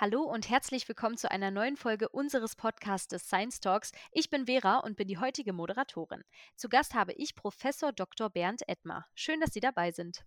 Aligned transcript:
Hallo 0.00 0.22
und 0.22 0.48
herzlich 0.48 0.86
willkommen 0.86 1.16
zu 1.16 1.28
einer 1.28 1.50
neuen 1.50 1.76
Folge 1.76 2.08
unseres 2.08 2.54
Podcasts 2.54 3.12
Science 3.18 3.58
Talks. 3.58 3.90
Ich 4.12 4.30
bin 4.30 4.46
Vera 4.46 4.78
und 4.78 4.96
bin 4.96 5.08
die 5.08 5.18
heutige 5.18 5.52
Moderatorin. 5.52 6.22
Zu 6.54 6.68
Gast 6.68 6.94
habe 6.94 7.14
ich 7.14 7.34
Professor 7.34 7.92
Dr. 7.92 8.30
Bernd 8.30 8.62
Edmer. 8.68 9.06
Schön, 9.16 9.40
dass 9.40 9.52
Sie 9.52 9.58
dabei 9.58 9.90
sind. 9.90 10.24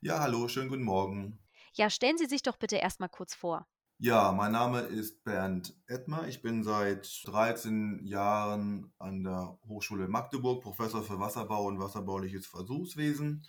Ja, 0.00 0.18
hallo, 0.18 0.48
schönen 0.48 0.68
guten 0.70 0.82
Morgen. 0.82 1.38
Ja, 1.74 1.88
stellen 1.88 2.18
Sie 2.18 2.26
sich 2.26 2.42
doch 2.42 2.56
bitte 2.56 2.78
erstmal 2.78 3.08
kurz 3.08 3.32
vor. 3.32 3.68
Ja, 3.98 4.32
mein 4.32 4.50
Name 4.50 4.80
ist 4.80 5.22
Bernd 5.22 5.76
Edmer. 5.86 6.26
Ich 6.26 6.42
bin 6.42 6.64
seit 6.64 7.08
13 7.26 8.04
Jahren 8.04 8.92
an 8.98 9.22
der 9.22 9.56
Hochschule 9.68 10.08
Magdeburg 10.08 10.64
Professor 10.64 11.04
für 11.04 11.20
Wasserbau 11.20 11.66
und 11.66 11.78
wasserbauliches 11.78 12.48
Versuchswesen. 12.48 13.46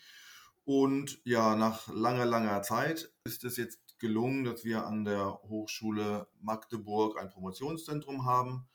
Und 0.65 1.19
ja, 1.23 1.55
nach 1.55 1.87
langer, 1.87 2.25
langer 2.25 2.61
Zeit 2.61 3.11
ist 3.23 3.43
es 3.43 3.57
jetzt 3.57 3.86
gelungen, 3.99 4.43
dass 4.43 4.63
wir 4.63 4.85
an 4.85 5.05
der 5.05 5.39
Hochschule 5.43 6.27
Magdeburg 6.41 7.19
ein 7.19 7.29
Promotionszentrum 7.29 8.25
haben 8.25 8.67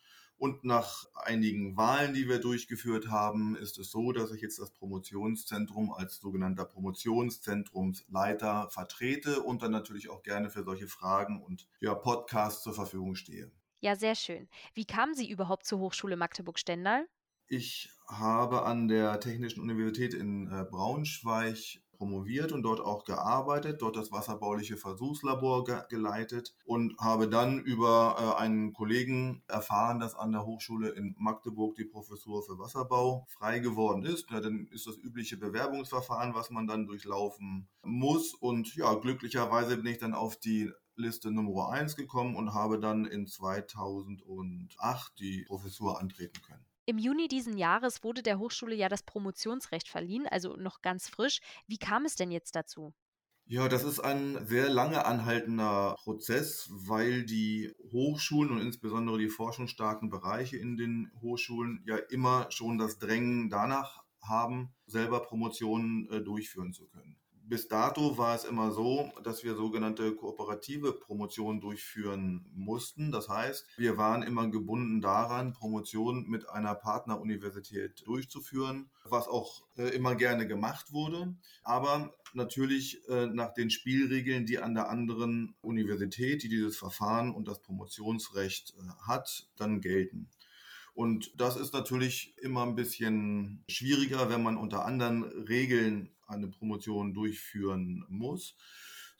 und 0.43 0.65
nach 0.65 1.07
einigen 1.15 1.77
Wahlen, 1.77 2.15
die 2.15 2.29
wir 2.29 2.41
durchgeführt 2.41 3.09
haben, 3.09 3.55
ist 3.55 3.79
es 3.79 3.93
so, 3.93 4.11
dass 4.11 4.33
ich 4.33 4.43
jetzt 4.43 4.59
das 4.59 4.73
Promotionszentrum 4.73 5.93
als 5.93 6.17
sogenannter 6.17 6.65
Promotionszentrumsleiter 6.65 8.69
vertrete 8.71 9.41
und 9.41 9.63
dann 9.63 9.71
natürlich 9.71 10.11
auch 10.11 10.25
gerne 10.25 10.51
für 10.51 10.65
solche 10.65 10.89
Fragen 10.89 11.41
und 11.41 11.69
ja, 11.79 11.95
Podcasts 11.95 12.65
zur 12.65 12.75
Verfügung 12.75 13.15
stehe. 13.15 13.53
Ja, 13.79 13.95
sehr 13.95 14.17
schön. 14.17 14.49
Wie 14.75 14.85
kamen 14.85 15.15
Sie 15.15 15.31
überhaupt 15.31 15.65
zur 15.65 15.79
Hochschule 15.79 16.17
Magdeburg-Stendal? 16.17 17.07
Ich 17.47 17.93
habe 18.09 18.65
an 18.65 18.89
der 18.89 19.21
Technischen 19.21 19.61
Universität 19.61 20.13
in 20.13 20.49
äh, 20.49 20.65
Braunschweig 20.69 21.82
promoviert 22.03 22.51
und 22.51 22.63
dort 22.65 22.81
auch 22.81 23.05
gearbeitet, 23.05 23.81
dort 23.81 23.95
das 23.95 24.11
wasserbauliche 24.11 24.77
Versuchslabor 24.77 25.63
ge 25.63 25.83
geleitet 25.89 26.53
und 26.65 26.99
habe 26.99 27.29
dann 27.29 27.61
über 27.61 28.17
äh, 28.19 28.43
einen 28.43 28.73
Kollegen 28.73 29.45
erfahren, 29.47 30.01
dass 30.01 30.17
an 30.17 30.33
der 30.33 30.45
Hochschule 30.45 30.89
in 30.89 31.15
Magdeburg 31.17 31.77
die 31.77 31.85
Professur 31.85 32.43
für 32.43 32.59
Wasserbau 32.59 33.25
frei 33.29 33.61
geworden 33.61 34.05
ist. 34.05 34.29
Ja, 34.33 34.41
dann 34.41 34.67
ist 34.73 34.89
das 34.89 34.97
übliche 34.97 35.37
Bewerbungsverfahren, 35.37 36.35
was 36.35 36.51
man 36.51 36.67
dann 36.67 36.89
durchlaufen 36.89 37.69
muss. 37.85 38.35
Und 38.35 38.75
ja, 38.75 38.95
glücklicherweise 38.95 39.77
bin 39.77 39.93
ich 39.93 39.99
dann 39.99 40.15
auf 40.15 40.37
die 40.37 40.73
Liste 40.97 41.31
Nummer 41.31 41.71
1 41.71 41.95
gekommen 41.95 42.35
und 42.35 42.53
habe 42.53 42.81
dann 42.81 43.05
in 43.05 43.29
2008 43.29 45.21
die 45.21 45.45
Professur 45.47 46.01
antreten 46.01 46.43
können. 46.43 46.67
Im 46.85 46.99
Juni 46.99 47.29
diesen 47.29 47.57
Jahres 47.57 48.03
wurde 48.03 48.23
der 48.23 48.41
Hochschule 48.41 48.75
ja 48.75 48.89
das 48.89 49.05
Promotionsrecht 49.05 49.89
verliehen, 49.89 50.27
also 50.27 50.57
noch 50.57 50.83
ganz 50.83 51.09
frisch. 51.09 51.41
Wie 51.69 51.79
kam 51.79 52.05
es 52.05 52.17
denn 52.17 52.33
jetzt 52.33 52.57
dazu? 52.57 52.93
Ja, 53.47 53.69
das 53.69 53.85
ist 53.85 54.01
ein 54.01 54.47
sehr 54.47 54.69
lange 54.69 55.05
anhaltender 55.05 55.97
Prozess, 56.03 56.69
weil 56.73 57.25
die 57.25 57.73
Hochschulen 57.93 58.51
und 58.51 58.61
insbesondere 58.61 59.19
die 59.19 59.29
forschungsstarken 59.29 60.11
Bereiche 60.11 60.57
in 60.57 60.77
den 60.77 61.13
Hochschulen 61.21 61.83
ja 61.87 61.97
immer 61.97 62.51
schon 62.51 62.79
das 62.79 62.99
Drängen 62.99 63.49
danach 63.49 64.03
haben, 64.21 64.75
selber 64.87 65.21
Promotionen 65.21 66.09
äh, 66.11 66.21
durchführen 66.21 66.73
zu 66.73 66.87
können. 66.87 67.22
Bis 67.53 67.69
dato 67.69 68.17
war 68.17 68.35
es 68.35 68.45
immer 68.45 68.73
so, 68.73 69.13
dass 69.25 69.45
wir 69.45 69.55
sogenannte 69.55 70.17
kooperative 70.17 70.95
Promotionen 70.95 71.61
durchführen 71.61 72.47
mussten. 72.55 73.13
Das 73.13 73.29
heißt, 73.29 73.67
wir 73.77 73.99
waren 73.99 74.23
immer 74.23 74.49
gebunden 74.49 75.03
daran, 75.03 75.53
Promotionen 75.53 76.31
mit 76.31 76.49
einer 76.49 76.75
Partneruniversität 76.75 78.07
durchzuführen, 78.07 78.89
was 79.05 79.29
auch 79.29 79.67
äh, 79.77 79.95
immer 79.95 80.15
gerne 80.15 80.47
gemacht 80.47 80.95
wurde, 80.95 81.37
aber 81.63 82.15
natürlich 82.33 83.07
äh, 83.11 83.27
nach 83.27 83.53
den 83.53 83.69
Spielregeln, 83.69 84.47
die 84.47 84.59
an 84.59 84.73
der 84.73 84.89
anderen 84.89 85.55
Universität, 85.61 86.43
die 86.43 86.49
dieses 86.49 86.79
Verfahren 86.79 87.35
und 87.35 87.49
das 87.49 87.61
Promotionsrecht 87.61 88.73
äh, 88.79 89.07
hat, 89.07 89.51
dann 89.59 89.83
gelten. 89.83 90.31
Und 90.95 91.41
das 91.41 91.57
ist 91.57 91.73
natürlich 91.73 92.37
immer 92.39 92.65
ein 92.65 92.75
bisschen 92.75 93.65
schwieriger, 93.69 94.29
wenn 94.29 94.43
man 94.43 94.57
unter 94.57 94.85
anderen 94.85 95.25
Regeln 95.25 96.11
eine 96.27 96.49
Promotion 96.49 97.15
durchführen 97.15 98.05
muss 98.09 98.57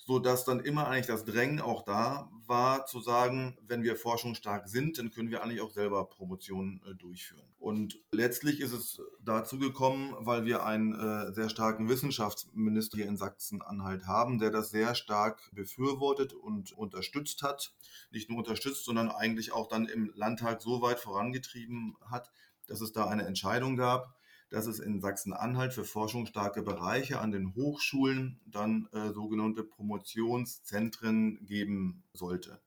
so 0.05 0.19
dass 0.19 0.45
dann 0.45 0.61
immer 0.61 0.89
eigentlich 0.89 1.07
das 1.07 1.25
Drängen 1.25 1.61
auch 1.61 1.85
da 1.85 2.29
war, 2.47 2.87
zu 2.87 3.01
sagen, 3.01 3.57
wenn 3.67 3.83
wir 3.83 3.97
forschungsstark 3.97 4.69
sind, 4.69 4.99
dann 4.99 5.11
können 5.11 5.31
wir 5.31 5.43
eigentlich 5.43 5.61
auch 5.61 5.71
selber 5.71 6.05
Promotionen 6.09 6.83
äh, 6.87 6.95
durchführen. 6.95 7.47
Und 7.59 8.01
letztlich 8.11 8.61
ist 8.61 8.73
es 8.73 9.01
dazu 9.21 9.59
gekommen, 9.59 10.15
weil 10.19 10.45
wir 10.45 10.67
einen 10.67 10.95
äh, 10.95 11.33
sehr 11.33 11.49
starken 11.49 11.89
Wissenschaftsminister 11.89 12.97
hier 12.97 13.07
in 13.07 13.17
Sachsen-Anhalt 13.17 14.07
haben, 14.07 14.39
der 14.39 14.51
das 14.51 14.71
sehr 14.71 14.97
stark 14.97 15.51
befürwortet 15.53 16.33
und 16.33 16.73
unterstützt 16.73 17.43
hat. 17.43 17.73
Nicht 18.11 18.29
nur 18.29 18.39
unterstützt, 18.39 18.85
sondern 18.85 19.09
eigentlich 19.09 19.53
auch 19.53 19.69
dann 19.69 19.87
im 19.87 20.13
Landtag 20.17 20.63
so 20.63 20.83
weit 20.83 20.99
vorangetrieben 20.99 21.97
hat, 22.11 22.33
dass 22.67 22.81
es 22.81 22.93
da 22.93 23.07
eine 23.07 23.25
Entscheidung 23.25 23.77
gab, 23.77 24.15
dass 24.53 24.67
es 24.67 24.79
in 24.79 25.01
Sachsen-Anhalt 25.01 25.73
für 25.73 25.85
forschungsstarke 25.85 26.63
Bereiche 26.63 27.21
an 27.21 27.33
den 27.33 27.55
Hochschulen 27.55 28.39
dann 28.47 28.87
äh, 28.93 29.13
sogenannte 29.13 29.65
Promotionszentren 29.65 31.45
geben 31.45 32.05
sollte. 32.13 32.61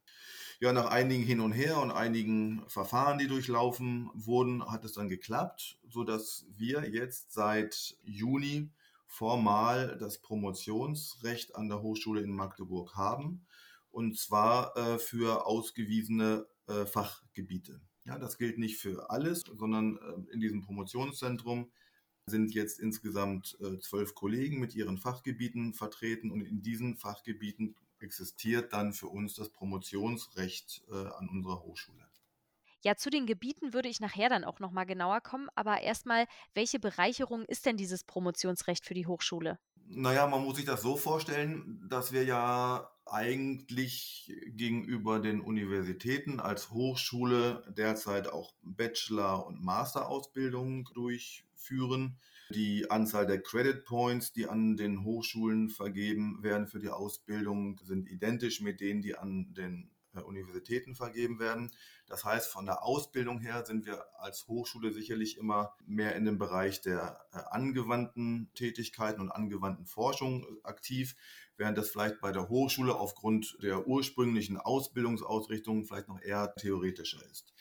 Ja, 0.60 0.74
nach 0.74 0.90
einigen 0.90 1.24
Hin 1.24 1.42
und 1.42 1.52
Her 1.52 1.80
und 1.82 1.92
einigen 1.92 2.64
Verfahren, 2.70 3.20
die 3.20 3.28
durchlaufen 3.28 4.10
wurden, 4.14 4.66
hat 4.66 4.84
es 4.84 4.94
dann 4.94 5.10
geklappt, 5.10 5.80
so 5.88 6.04
dass 6.04 6.46
wir 6.56 6.90
jetzt 6.90 7.34
seit 7.34 7.98
Juni 8.04 8.72
formal 9.06 9.98
das 10.00 10.20
Promotionsrecht 10.22 11.56
an 11.56 11.70
der 11.70 11.82
Hochschule 11.82 12.22
in 12.22 12.32
Magdeburg 12.32 12.96
haben, 12.96 13.46
und 13.92 14.18
zwar 14.18 14.76
äh, 14.76 14.98
für 14.98 15.46
ausgewiesene 15.46 16.48
äh, 16.68 16.86
Fachgebiete. 16.86 17.80
Ja, 18.06 18.20
das 18.20 18.38
gilt 18.38 18.58
nicht 18.60 18.78
für 18.78 19.10
alles, 19.10 19.42
sondern 19.42 19.98
äh, 19.98 20.34
in 20.34 20.40
diesem 20.40 20.62
Promotionszentrum 20.62 21.72
sind 22.28 22.54
jetzt 22.54 22.80
insgesamt 22.80 23.58
äh, 23.62 23.80
zwölf 23.80 24.16
Kollegen 24.16 24.60
mit 24.60 24.76
ihren 24.76 24.98
Fachgebieten 24.98 25.74
vertreten 25.74 26.32
und 26.32 26.42
in 26.42 26.62
diesen 26.62 26.96
Fachgebieten 26.96 27.76
existiert 28.00 28.74
dann 28.74 28.94
für 28.94 29.08
uns 29.08 29.36
das 29.36 29.50
Promotionsrecht 29.50 30.84
äh, 30.90 30.94
an 30.94 31.30
unserer 31.30 31.62
Hochschule. 31.64 32.08
Ja, 32.84 32.96
zu 32.96 33.10
den 33.10 33.26
Gebieten 33.26 33.74
würde 33.74 33.90
ich 33.90 34.00
nachher 34.00 34.30
dann 34.30 34.44
auch 34.44 34.60
noch 34.60 34.72
mal 34.72 34.86
genauer 34.86 35.22
kommen, 35.22 35.50
aber 35.56 35.82
erstmal, 35.82 36.28
welche 36.54 36.80
Bereicherung 36.80 37.44
ist 37.46 37.66
denn 37.66 37.78
dieses 37.78 38.04
Promotionsrecht 38.04 38.86
für 38.86 38.94
die 38.94 39.08
Hochschule? 39.08 39.58
Naja, 39.88 40.28
man 40.28 40.44
muss 40.44 40.58
sich 40.58 40.66
das 40.66 40.82
so 40.82 40.98
vorstellen, 40.98 41.86
dass 41.90 42.12
wir 42.12 42.24
ja 42.24 42.90
eigentlich 43.06 44.34
gegenüber 44.48 45.20
den 45.20 45.42
Universitäten 45.42 46.40
als 46.40 46.72
Hochschule 46.72 47.64
derzeit 47.78 48.28
auch 48.28 48.54
Bachelor- 48.64 49.46
und 49.46 49.64
Masterausbildung 49.64 50.90
durchführen. 50.96 52.18
Die 52.50 52.90
Anzahl 52.90 53.28
der 53.28 53.42
Credit 53.42 53.86
Points, 53.86 54.34
die 54.34 54.48
an 54.48 54.76
den 54.76 55.04
Hochschulen 55.04 55.70
vergeben 55.70 56.42
werden 56.42 56.68
für 56.68 56.80
die 56.80 56.90
Ausbildung, 56.90 57.80
sind 57.84 58.10
identisch 58.10 58.62
mit 58.62 58.82
denen, 58.82 59.02
die 59.02 59.16
an 59.16 59.54
den 59.54 59.92
Universitäten 60.24 60.96
vergeben 60.96 61.40
werden. 61.40 61.72
Das 62.08 62.24
heißt, 62.24 62.48
von 62.48 62.66
der 62.66 62.84
Ausbildung 62.84 63.40
her 63.40 63.66
sind 63.66 63.86
wir 63.86 64.06
als 64.20 64.48
Hochschule 64.48 64.94
sicherlich 64.94 65.38
immer 65.38 65.76
mehr 65.86 66.16
in 66.16 66.26
dem 66.26 66.38
Bereich 66.38 66.82
der 66.82 67.26
äh, 67.34 67.40
angewandten 67.50 68.52
Tätigkeiten 68.54 69.22
und 69.22 69.32
angewandten 69.32 69.86
Forschung 69.86 70.44
äh, 70.44 70.68
aktiv, 70.68 71.16
während 71.58 71.78
das 71.78 71.90
vielleicht 71.90 72.22
bei 72.22 72.32
der 72.32 72.50
Hochschule 72.50 72.96
aufgrund 72.96 73.58
der 73.62 73.88
ursprünglichen 73.88 74.58
Ausbildungsausrichtung 74.58 75.86
vielleicht 75.86 76.08
noch 76.08 76.22
eher 76.22 76.54
theoretischer 76.56 77.24
ist. 77.32 77.54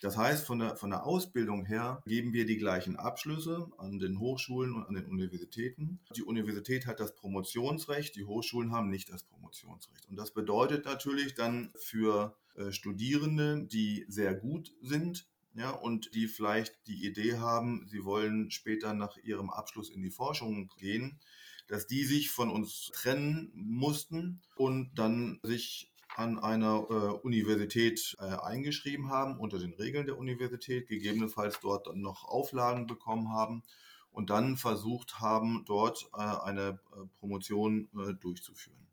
Das 0.00 0.16
heißt, 0.16 0.46
von 0.46 0.58
der, 0.58 0.76
von 0.76 0.90
der 0.90 1.04
Ausbildung 1.04 1.66
her 1.66 2.02
geben 2.06 2.32
wir 2.32 2.46
die 2.46 2.56
gleichen 2.56 2.96
Abschlüsse 2.96 3.70
an 3.76 3.98
den 3.98 4.18
Hochschulen 4.18 4.74
und 4.74 4.84
an 4.84 4.94
den 4.94 5.06
Universitäten. 5.06 6.00
Die 6.16 6.22
Universität 6.22 6.86
hat 6.86 7.00
das 7.00 7.14
Promotionsrecht, 7.14 8.16
die 8.16 8.24
Hochschulen 8.24 8.72
haben 8.72 8.88
nicht 8.88 9.10
das 9.10 9.24
Promotionsrecht. 9.24 10.08
Und 10.08 10.16
das 10.16 10.32
bedeutet 10.32 10.86
natürlich 10.86 11.34
dann 11.34 11.70
für 11.76 12.34
äh, 12.56 12.72
Studierende, 12.72 13.66
die 13.66 14.06
sehr 14.08 14.34
gut 14.34 14.72
sind, 14.80 15.28
ja, 15.54 15.70
und 15.70 16.14
die 16.14 16.28
vielleicht 16.28 16.86
die 16.86 17.04
Idee 17.04 17.38
haben, 17.38 17.86
sie 17.88 18.04
wollen 18.04 18.50
später 18.50 18.94
nach 18.94 19.16
ihrem 19.18 19.50
Abschluss 19.50 19.90
in 19.90 20.00
die 20.00 20.10
Forschung 20.10 20.70
gehen, 20.78 21.18
dass 21.66 21.86
die 21.86 22.04
sich 22.04 22.30
von 22.30 22.50
uns 22.50 22.90
trennen 22.92 23.50
mussten 23.54 24.40
und 24.56 24.92
dann 24.94 25.40
sich 25.42 25.89
an 26.20 26.38
einer 26.38 26.86
äh, 26.90 27.26
Universität 27.26 28.14
äh, 28.20 28.24
eingeschrieben 28.24 29.08
haben, 29.08 29.38
unter 29.38 29.58
den 29.58 29.72
Regeln 29.72 30.04
der 30.04 30.18
Universität, 30.18 30.86
gegebenenfalls 30.86 31.60
dort 31.60 31.86
dann 31.86 32.02
noch 32.02 32.24
Auflagen 32.24 32.86
bekommen 32.86 33.32
haben 33.32 33.62
und 34.12 34.28
dann 34.28 34.58
versucht 34.58 35.20
haben, 35.20 35.64
dort 35.66 36.10
äh, 36.12 36.18
eine 36.18 36.78
äh, 36.92 37.06
Promotion 37.18 37.88
äh, 37.96 38.12
durchzuführen. 38.12 38.86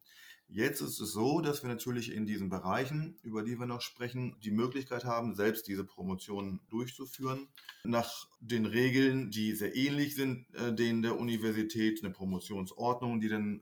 Jetzt 0.47 0.79
ist 0.79 1.01
es 1.01 1.11
so, 1.11 1.41
dass 1.41 1.63
wir 1.63 1.69
natürlich 1.69 2.13
in 2.13 2.25
diesen 2.25 2.47
Bereichen, 2.47 3.17
über 3.23 3.43
die 3.43 3.59
wir 3.59 3.65
noch 3.65 3.81
sprechen, 3.81 4.37
die 4.41 4.51
Möglichkeit 4.51 5.03
haben, 5.03 5.35
selbst 5.35 5.67
diese 5.67 5.83
Promotionen 5.83 6.61
durchzuführen. 6.69 7.49
Nach 7.83 8.29
den 8.39 8.65
Regeln, 8.65 9.31
die 9.31 9.53
sehr 9.53 9.75
ähnlich 9.75 10.15
sind 10.15 10.45
äh, 10.55 10.73
denen 10.73 11.01
der 11.01 11.19
Universität, 11.19 12.01
eine 12.01 12.13
Promotionsordnung, 12.13 13.19
die 13.19 13.27
dann 13.27 13.61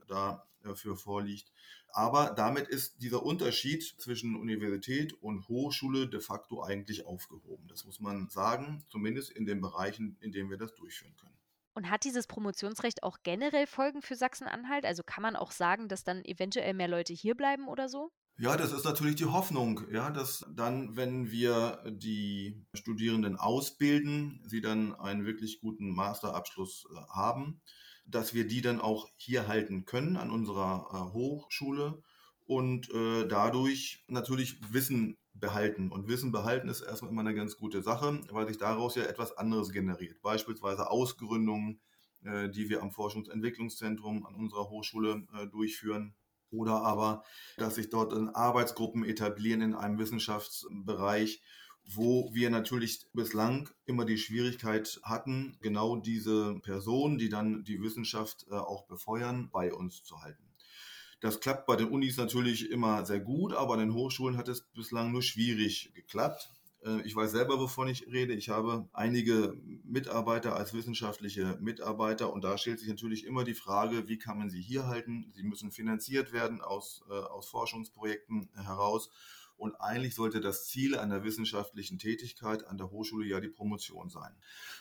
dafür 0.62 0.96
vorliegt. 0.96 1.50
Aber 1.96 2.34
damit 2.36 2.68
ist 2.68 3.00
dieser 3.00 3.22
Unterschied 3.22 3.82
zwischen 3.82 4.36
Universität 4.36 5.14
und 5.22 5.48
Hochschule 5.48 6.06
de 6.06 6.20
facto 6.20 6.62
eigentlich 6.62 7.06
aufgehoben. 7.06 7.66
Das 7.68 7.86
muss 7.86 8.00
man 8.00 8.28
sagen, 8.28 8.84
zumindest 8.90 9.30
in 9.30 9.46
den 9.46 9.62
Bereichen, 9.62 10.18
in 10.20 10.30
denen 10.30 10.50
wir 10.50 10.58
das 10.58 10.74
durchführen 10.74 11.16
können. 11.16 11.32
Und 11.72 11.88
hat 11.88 12.04
dieses 12.04 12.26
Promotionsrecht 12.26 13.02
auch 13.02 13.20
generell 13.22 13.66
Folgen 13.66 14.02
für 14.02 14.14
Sachsen-Anhalt? 14.14 14.84
Also 14.84 15.04
kann 15.04 15.22
man 15.22 15.36
auch 15.36 15.52
sagen, 15.52 15.88
dass 15.88 16.04
dann 16.04 16.22
eventuell 16.22 16.74
mehr 16.74 16.88
Leute 16.88 17.14
hier 17.14 17.34
bleiben 17.34 17.66
oder 17.66 17.88
so? 17.88 18.12
Ja, 18.38 18.56
das 18.58 18.72
ist 18.72 18.84
natürlich 18.84 19.16
die 19.16 19.24
Hoffnung, 19.24 19.80
ja, 19.90 20.10
dass 20.10 20.44
dann, 20.54 20.94
wenn 20.94 21.30
wir 21.30 21.82
die 21.88 22.66
Studierenden 22.74 23.36
ausbilden, 23.36 24.42
sie 24.46 24.60
dann 24.60 24.94
einen 24.94 25.24
wirklich 25.24 25.58
guten 25.60 25.94
Masterabschluss 25.94 26.86
äh, 26.90 26.96
haben, 27.14 27.62
dass 28.06 28.34
wir 28.34 28.46
die 28.46 28.60
dann 28.60 28.80
auch 28.80 29.08
hier 29.16 29.48
halten 29.48 29.86
können 29.86 30.18
an 30.18 30.30
unserer 30.30 30.86
äh, 30.92 31.12
Hochschule 31.14 32.02
und 32.44 32.90
äh, 32.90 33.26
dadurch 33.26 34.04
natürlich 34.06 34.60
Wissen 34.70 35.16
behalten. 35.32 35.90
Und 35.90 36.06
Wissen 36.06 36.30
behalten 36.30 36.68
ist 36.68 36.82
erstmal 36.82 37.10
immer 37.12 37.22
eine 37.22 37.34
ganz 37.34 37.56
gute 37.56 37.82
Sache, 37.82 38.20
weil 38.30 38.46
sich 38.48 38.58
daraus 38.58 38.96
ja 38.96 39.04
etwas 39.04 39.36
anderes 39.38 39.72
generiert. 39.72 40.20
Beispielsweise 40.20 40.90
Ausgründungen, 40.90 41.80
äh, 42.22 42.50
die 42.50 42.68
wir 42.68 42.82
am 42.82 42.90
Forschungsentwicklungszentrum 42.90 44.26
an 44.26 44.34
unserer 44.34 44.68
Hochschule 44.68 45.26
äh, 45.34 45.46
durchführen. 45.46 46.14
Oder 46.50 46.82
aber, 46.82 47.24
dass 47.56 47.74
sich 47.74 47.90
dort 47.90 48.12
Arbeitsgruppen 48.34 49.04
etablieren 49.04 49.60
in 49.60 49.74
einem 49.74 49.98
Wissenschaftsbereich, 49.98 51.42
wo 51.88 52.30
wir 52.32 52.50
natürlich 52.50 53.06
bislang 53.12 53.68
immer 53.84 54.04
die 54.04 54.18
Schwierigkeit 54.18 55.00
hatten, 55.02 55.56
genau 55.60 55.96
diese 55.96 56.58
Personen, 56.60 57.18
die 57.18 57.28
dann 57.28 57.64
die 57.64 57.80
Wissenschaft 57.80 58.46
äh, 58.50 58.54
auch 58.54 58.86
befeuern, 58.86 59.50
bei 59.52 59.72
uns 59.72 60.02
zu 60.02 60.20
halten. 60.22 60.42
Das 61.20 61.40
klappt 61.40 61.66
bei 61.66 61.76
den 61.76 61.88
Unis 61.88 62.16
natürlich 62.16 62.70
immer 62.70 63.06
sehr 63.06 63.20
gut, 63.20 63.54
aber 63.54 63.74
an 63.74 63.80
den 63.80 63.94
Hochschulen 63.94 64.36
hat 64.36 64.48
es 64.48 64.62
bislang 64.74 65.12
nur 65.12 65.22
schwierig 65.22 65.92
geklappt. 65.94 66.50
Äh, 66.84 67.02
ich 67.02 67.14
weiß 67.14 67.30
selber, 67.30 67.58
wovon 67.58 67.88
ich 67.88 68.06
rede. 68.08 68.34
Ich 68.34 68.48
habe 68.48 68.88
einige 68.92 69.56
Mitarbeiter 69.84 70.56
als 70.56 70.74
wissenschaftliche 70.74 71.58
Mitarbeiter 71.60 72.32
und 72.32 72.44
da 72.44 72.58
stellt 72.58 72.80
sich 72.80 72.88
natürlich 72.88 73.24
immer 73.24 73.44
die 73.44 73.54
Frage, 73.54 74.08
wie 74.08 74.18
kann 74.18 74.38
man 74.38 74.50
sie 74.50 74.60
hier 74.60 74.86
halten? 74.86 75.32
Sie 75.34 75.42
müssen 75.42 75.70
finanziert 75.70 76.32
werden 76.32 76.60
aus, 76.60 77.04
äh, 77.10 77.12
aus 77.12 77.48
Forschungsprojekten 77.48 78.48
heraus. 78.54 79.10
Und 79.58 79.80
eigentlich 79.80 80.14
sollte 80.14 80.40
das 80.40 80.66
Ziel 80.66 80.98
einer 80.98 81.24
wissenschaftlichen 81.24 81.98
Tätigkeit 81.98 82.66
an 82.66 82.76
der 82.76 82.90
Hochschule 82.90 83.26
ja 83.26 83.40
die 83.40 83.48
Promotion 83.48 84.10
sein. 84.10 84.36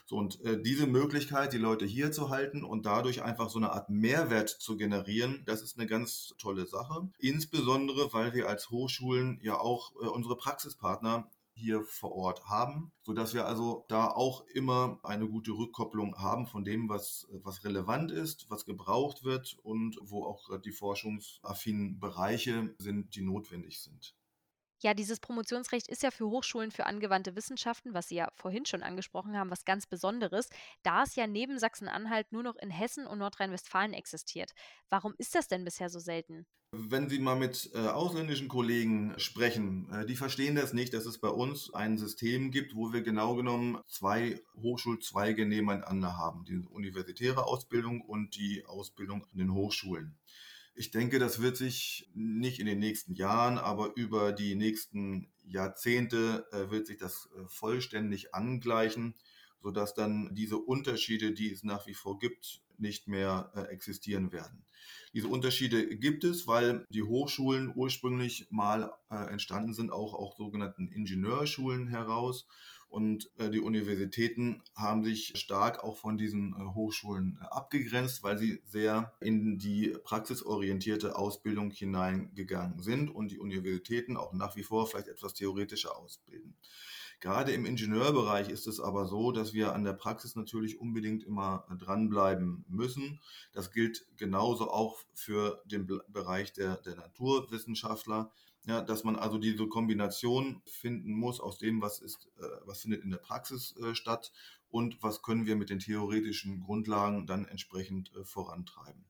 So, 0.05 0.17
und 0.17 0.41
äh, 0.41 0.61
diese 0.61 0.85
Möglichkeit, 0.85 1.53
die 1.53 1.57
Leute 1.57 1.85
hier 1.85 2.11
zu 2.11 2.29
halten 2.29 2.63
und 2.63 2.85
dadurch 2.85 3.23
einfach 3.23 3.49
so 3.49 3.57
eine 3.57 3.71
Art 3.71 3.89
Mehrwert 3.89 4.49
zu 4.49 4.75
generieren, 4.75 5.43
das 5.45 5.61
ist 5.61 5.77
eine 5.77 5.87
ganz 5.87 6.33
tolle 6.37 6.65
Sache. 6.65 7.09
Insbesondere, 7.19 8.11
weil 8.11 8.33
wir 8.33 8.49
als 8.49 8.69
Hochschulen 8.69 9.39
ja 9.41 9.57
auch 9.57 9.93
äh, 9.95 10.07
unsere 10.07 10.35
Praxispartner 10.35 11.29
hier 11.55 11.83
vor 11.83 12.13
Ort 12.13 12.45
haben, 12.45 12.91
so 13.03 13.13
dass 13.13 13.33
wir 13.33 13.45
also 13.45 13.85
da 13.87 14.07
auch 14.07 14.45
immer 14.53 14.99
eine 15.03 15.27
gute 15.27 15.51
Rückkopplung 15.51 16.17
haben 16.17 16.47
von 16.47 16.63
dem, 16.63 16.89
was, 16.89 17.27
was 17.31 17.63
relevant 17.63 18.11
ist, 18.11 18.49
was 18.49 18.65
gebraucht 18.65 19.23
wird 19.23 19.57
und 19.63 19.97
wo 20.01 20.25
auch 20.25 20.59
die 20.59 20.71
forschungsaffinen 20.71 21.99
Bereiche 21.99 22.75
sind, 22.77 23.15
die 23.15 23.21
notwendig 23.21 23.81
sind. 23.81 24.15
Ja, 24.81 24.93
dieses 24.93 25.19
Promotionsrecht 25.19 25.87
ist 25.87 26.03
ja 26.03 26.11
für 26.11 26.27
Hochschulen 26.27 26.71
für 26.71 26.85
angewandte 26.85 27.35
Wissenschaften, 27.35 27.93
was 27.93 28.09
Sie 28.09 28.15
ja 28.15 28.29
vorhin 28.35 28.65
schon 28.65 28.83
angesprochen 28.83 29.37
haben, 29.37 29.49
was 29.49 29.65
ganz 29.65 29.87
Besonderes, 29.87 30.49
da 30.83 31.03
es 31.03 31.15
ja 31.15 31.27
neben 31.27 31.59
Sachsen-Anhalt 31.59 32.31
nur 32.31 32.43
noch 32.43 32.55
in 32.57 32.69
Hessen 32.69 33.07
und 33.07 33.19
Nordrhein-Westfalen 33.19 33.93
existiert. 33.93 34.51
Warum 34.89 35.13
ist 35.17 35.35
das 35.35 35.47
denn 35.47 35.63
bisher 35.63 35.89
so 35.89 35.99
selten? 35.99 36.45
Wenn 36.77 37.07
Sie 37.09 37.19
mal 37.19 37.37
mit 37.37 37.71
äh, 37.73 37.77
ausländischen 37.77 38.49
Kollegen 38.49 39.13
sprechen, 39.17 39.89
äh, 39.93 40.05
die 40.05 40.17
verstehen 40.17 40.55
das 40.55 40.73
nicht, 40.73 40.93
dass 40.93 41.05
es 41.05 41.19
bei 41.19 41.29
uns 41.29 41.73
ein 41.73 41.97
System 41.97 42.51
gibt, 42.51 42.75
wo 42.75 42.91
wir 42.91 43.01
genau 43.01 43.35
genommen 43.35 43.79
zwei 43.87 44.41
Hochschulzweige 44.61 45.45
nebeneinander 45.45 46.17
haben. 46.17 46.43
Die 46.43 46.57
universitäre 46.57 47.45
Ausbildung 47.45 48.01
und 48.01 48.35
die 48.35 48.65
Ausbildung 48.65 49.23
an 49.23 49.37
den 49.37 49.53
Hochschulen. 49.53 50.17
Ich 50.77 50.91
denke, 50.91 51.19
das 51.19 51.41
wird 51.41 51.55
sich 51.55 52.09
nicht 52.13 52.59
in 52.59 52.65
den 52.65 52.79
nächsten 52.79 53.13
Jahren, 53.13 53.57
aber 53.57 53.95
über 53.95 54.33
die 54.33 54.55
nächsten 54.55 55.31
Jahrzehnte 55.45 56.47
äh, 56.51 56.69
wird 56.69 56.87
sich 56.87 56.97
das 56.97 57.29
äh, 57.33 57.47
vollständig 57.47 58.35
angleichen, 58.35 59.15
sodass 59.61 59.93
dann 59.93 60.35
diese 60.35 60.57
Unterschiede, 60.57 61.31
die 61.31 61.49
es 61.49 61.63
nach 61.63 61.87
wie 61.87 61.93
vor 61.93 62.19
gibt, 62.19 62.61
nicht 62.77 63.07
mehr 63.07 63.53
äh, 63.55 63.71
existieren 63.71 64.33
werden. 64.33 64.65
Diese 65.13 65.29
Unterschiede 65.29 65.95
gibt 65.95 66.25
es, 66.25 66.45
weil 66.45 66.85
die 66.89 67.03
Hochschulen 67.03 67.71
ursprünglich 67.73 68.47
mal 68.51 68.91
entstanden 69.09 69.73
sind, 69.73 69.91
auch 69.91 70.13
auch 70.13 70.35
sogenannten 70.35 70.89
Ingenieurschulen 70.89 71.87
heraus. 71.87 72.47
Und 72.95 73.29
äh, 73.39 73.49
die 73.49 73.59
Universitäten 73.59 74.63
haben 74.73 75.03
sich 75.03 75.33
stark 75.35 75.83
auch 75.83 75.97
von 75.97 76.17
diesen 76.17 76.53
äh, 76.53 76.73
Hochschulen 76.73 77.37
äh, 77.41 77.45
abgegrenzt, 77.47 78.23
weil 78.23 78.37
sie 78.37 78.61
sehr 78.63 79.13
in 79.19 79.57
die 79.57 79.97
praxisorientierte 80.05 81.17
Ausbildung 81.17 81.71
hineingegangen 81.71 82.81
sind 82.81 83.09
und 83.09 83.31
die 83.31 83.39
Universitäten 83.39 84.15
auch 84.15 84.31
nach 84.31 84.55
wie 84.55 84.63
vor 84.63 84.87
vielleicht 84.87 85.09
etwas 85.09 85.33
theoretischer 85.33 85.97
ausbilden. 85.97 86.55
Gerade 87.19 87.51
im 87.51 87.65
Ingenieurbereich 87.65 88.47
ist 88.47 88.65
es 88.65 88.79
aber 88.79 89.07
so, 89.07 89.33
dass 89.33 89.53
wir 89.53 89.73
an 89.73 89.83
der 89.83 89.91
Praxis 89.91 90.37
natürlich 90.37 90.79
unbedingt 90.79 91.25
immer 91.25 91.67
dranbleiben 91.77 92.63
müssen. 92.69 93.19
Das 93.51 93.71
gilt 93.71 94.05
genauso 94.15 94.71
auch 94.71 94.99
für 95.13 95.61
den 95.65 95.85
Bereich 96.07 96.53
der, 96.53 96.77
der 96.77 96.95
Naturwissenschaftler. 96.95 98.31
Ja, 98.67 98.81
dass 98.81 99.03
man 99.03 99.15
also 99.15 99.37
diese 99.37 99.67
Kombination 99.67 100.61
finden 100.65 101.13
muss 101.13 101.39
aus 101.39 101.59
dem, 101.59 101.81
was 101.81 101.99
ist, 101.99 102.31
äh, 102.39 102.43
was 102.65 102.81
findet 102.81 103.03
in 103.03 103.11
der 103.11 103.17
Praxis 103.17 103.75
äh, 103.77 103.93
statt 103.93 104.31
und 104.69 105.01
was 105.03 105.21
können 105.21 105.45
wir 105.45 105.55
mit 105.55 105.69
den 105.69 105.79
theoretischen 105.79 106.61
Grundlagen 106.61 107.27
dann 107.27 107.45
entsprechend 107.45 108.11
äh, 108.15 108.25
vorantreiben. 108.25 109.05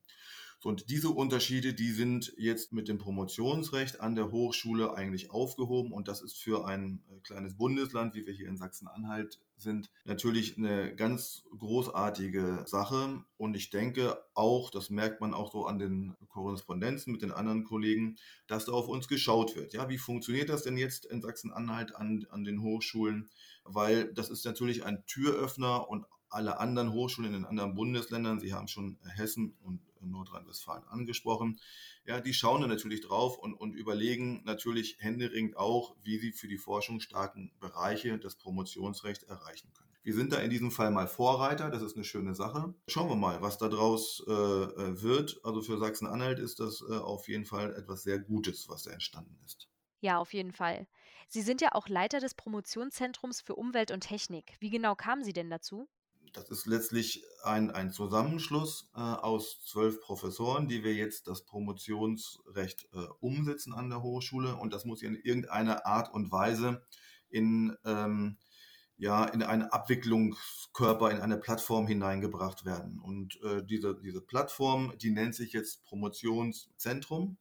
Und 0.65 0.89
diese 0.89 1.09
Unterschiede, 1.11 1.75
die 1.75 1.91
sind 1.91 2.33
jetzt 2.37 2.73
mit 2.73 2.87
dem 2.87 2.97
Promotionsrecht 2.97 4.01
an 4.01 4.15
der 4.15 4.31
Hochschule 4.31 4.95
eigentlich 4.95 5.29
aufgehoben 5.29 5.91
und 5.91 6.07
das 6.07 6.23
ist 6.23 6.37
für 6.37 6.65
ein 6.65 7.03
äh, 7.07 7.19
kleines 7.19 7.55
Bundesland, 7.55 8.15
wie 8.15 8.25
wir 8.25 8.33
hier 8.33 8.47
in 8.47 8.57
Sachsen-Anhalt 8.57 9.39
sind, 9.57 9.91
natürlich 10.05 10.57
eine 10.57 10.95
ganz 10.95 11.43
großartige 11.55 12.63
Sache 12.65 13.23
und 13.37 13.55
ich 13.55 13.69
denke 13.69 14.17
auch, 14.33 14.71
das 14.71 14.89
merkt 14.89 15.21
man 15.21 15.35
auch 15.35 15.51
so 15.51 15.67
an 15.67 15.77
den 15.77 16.15
Korrespondenzen 16.29 17.13
mit 17.13 17.21
den 17.21 17.31
anderen 17.31 17.63
Kollegen, 17.63 18.15
dass 18.47 18.65
da 18.65 18.71
auf 18.71 18.87
uns 18.87 19.07
geschaut 19.07 19.55
wird. 19.55 19.71
Ja, 19.73 19.87
wie 19.87 19.99
funktioniert 19.99 20.49
das 20.49 20.63
denn 20.63 20.77
jetzt 20.77 21.05
in 21.05 21.21
Sachsen-Anhalt 21.21 21.95
an, 21.95 22.25
an 22.31 22.43
den 22.43 22.63
Hochschulen? 22.63 23.29
Weil 23.65 24.11
das 24.15 24.31
ist 24.31 24.43
natürlich 24.45 24.83
ein 24.83 25.05
Türöffner 25.05 25.87
und 25.87 26.07
alle 26.29 26.59
anderen 26.59 26.91
Hochschulen 26.91 27.33
in 27.33 27.41
den 27.41 27.45
anderen 27.45 27.75
Bundesländern, 27.75 28.39
Sie 28.39 28.53
haben 28.53 28.67
schon 28.67 28.97
Hessen 29.15 29.55
und 29.63 29.79
Nordrhein-Westfalen 30.11 30.83
angesprochen, 30.87 31.59
ja, 32.05 32.21
die 32.21 32.33
schauen 32.33 32.61
da 32.61 32.67
natürlich 32.67 33.01
drauf 33.01 33.37
und, 33.37 33.53
und 33.53 33.73
überlegen 33.73 34.43
natürlich 34.45 34.97
händeringend 34.99 35.57
auch, 35.57 35.95
wie 36.03 36.17
sie 36.17 36.31
für 36.31 36.47
die 36.47 36.57
forschungsstarken 36.57 37.51
Bereiche 37.59 38.17
das 38.19 38.35
Promotionsrecht 38.35 39.23
erreichen 39.23 39.71
können. 39.73 39.85
Wir 40.05 40.13
sind 40.13 40.31
da 40.33 40.37
in 40.37 40.51
diesem 40.51 40.69
Fall 40.69 40.91
mal 40.91 41.07
Vorreiter, 41.07 41.71
das 41.71 41.81
ist 41.81 41.95
eine 41.95 42.03
schöne 42.03 42.35
Sache. 42.35 42.75
Schauen 42.87 43.09
wir 43.09 43.15
mal, 43.15 43.41
was 43.41 43.57
daraus 43.57 44.23
äh, 44.27 44.31
äh, 44.31 45.01
wird. 45.01 45.39
Also 45.43 45.63
für 45.63 45.79
Sachsen-Anhalt 45.79 46.37
ist 46.37 46.59
das 46.59 46.83
äh, 46.87 46.93
auf 46.93 47.27
jeden 47.27 47.45
Fall 47.45 47.73
etwas 47.73 48.03
sehr 48.03 48.19
Gutes, 48.19 48.69
was 48.69 48.83
da 48.83 48.91
entstanden 48.91 49.35
ist. 49.43 49.67
Ja, 50.01 50.19
auf 50.19 50.33
jeden 50.35 50.51
Fall. 50.51 50.87
Sie 51.27 51.41
sind 51.41 51.59
ja 51.59 51.69
auch 51.71 51.87
Leiter 51.87 52.19
des 52.19 52.35
Promotionszentrums 52.35 53.41
für 53.41 53.55
Umwelt 53.55 53.89
und 53.89 54.01
Technik. 54.01 54.53
Wie 54.59 54.69
genau 54.69 54.93
kamen 54.93 55.23
Sie 55.23 55.33
denn 55.33 55.49
dazu? 55.49 55.89
Das 56.35 56.49
ist 56.49 56.65
letztlich 56.65 57.23
ein, 57.43 57.71
ein 57.71 57.91
Zusammenschluss 57.91 58.89
äh, 58.93 58.99
aus 58.99 59.63
zwölf 59.63 60.01
Professoren, 60.01 60.67
die 60.67 60.83
wir 60.83 60.93
jetzt 60.93 61.27
das 61.27 61.45
Promotionsrecht 61.45 62.89
äh, 62.93 63.05
umsetzen 63.21 63.73
an 63.73 63.89
der 63.89 64.03
Hochschule. 64.03 64.55
Und 64.57 64.73
das 64.73 64.83
muss 64.83 65.01
in 65.01 65.15
irgendeiner 65.15 65.85
Art 65.85 66.13
und 66.13 66.33
Weise 66.33 66.85
in, 67.29 67.77
ähm, 67.85 68.37
ja, 68.97 69.23
in 69.23 69.43
einen 69.43 69.63
Abwicklungskörper, 69.63 71.09
in 71.11 71.21
eine 71.21 71.37
Plattform 71.37 71.87
hineingebracht 71.87 72.65
werden. 72.65 72.99
Und 72.99 73.39
äh, 73.41 73.63
diese, 73.63 73.95
diese 73.95 74.21
Plattform, 74.21 74.93
die 74.97 75.11
nennt 75.11 75.35
sich 75.35 75.53
jetzt 75.53 75.85
Promotionszentrum. 75.85 77.37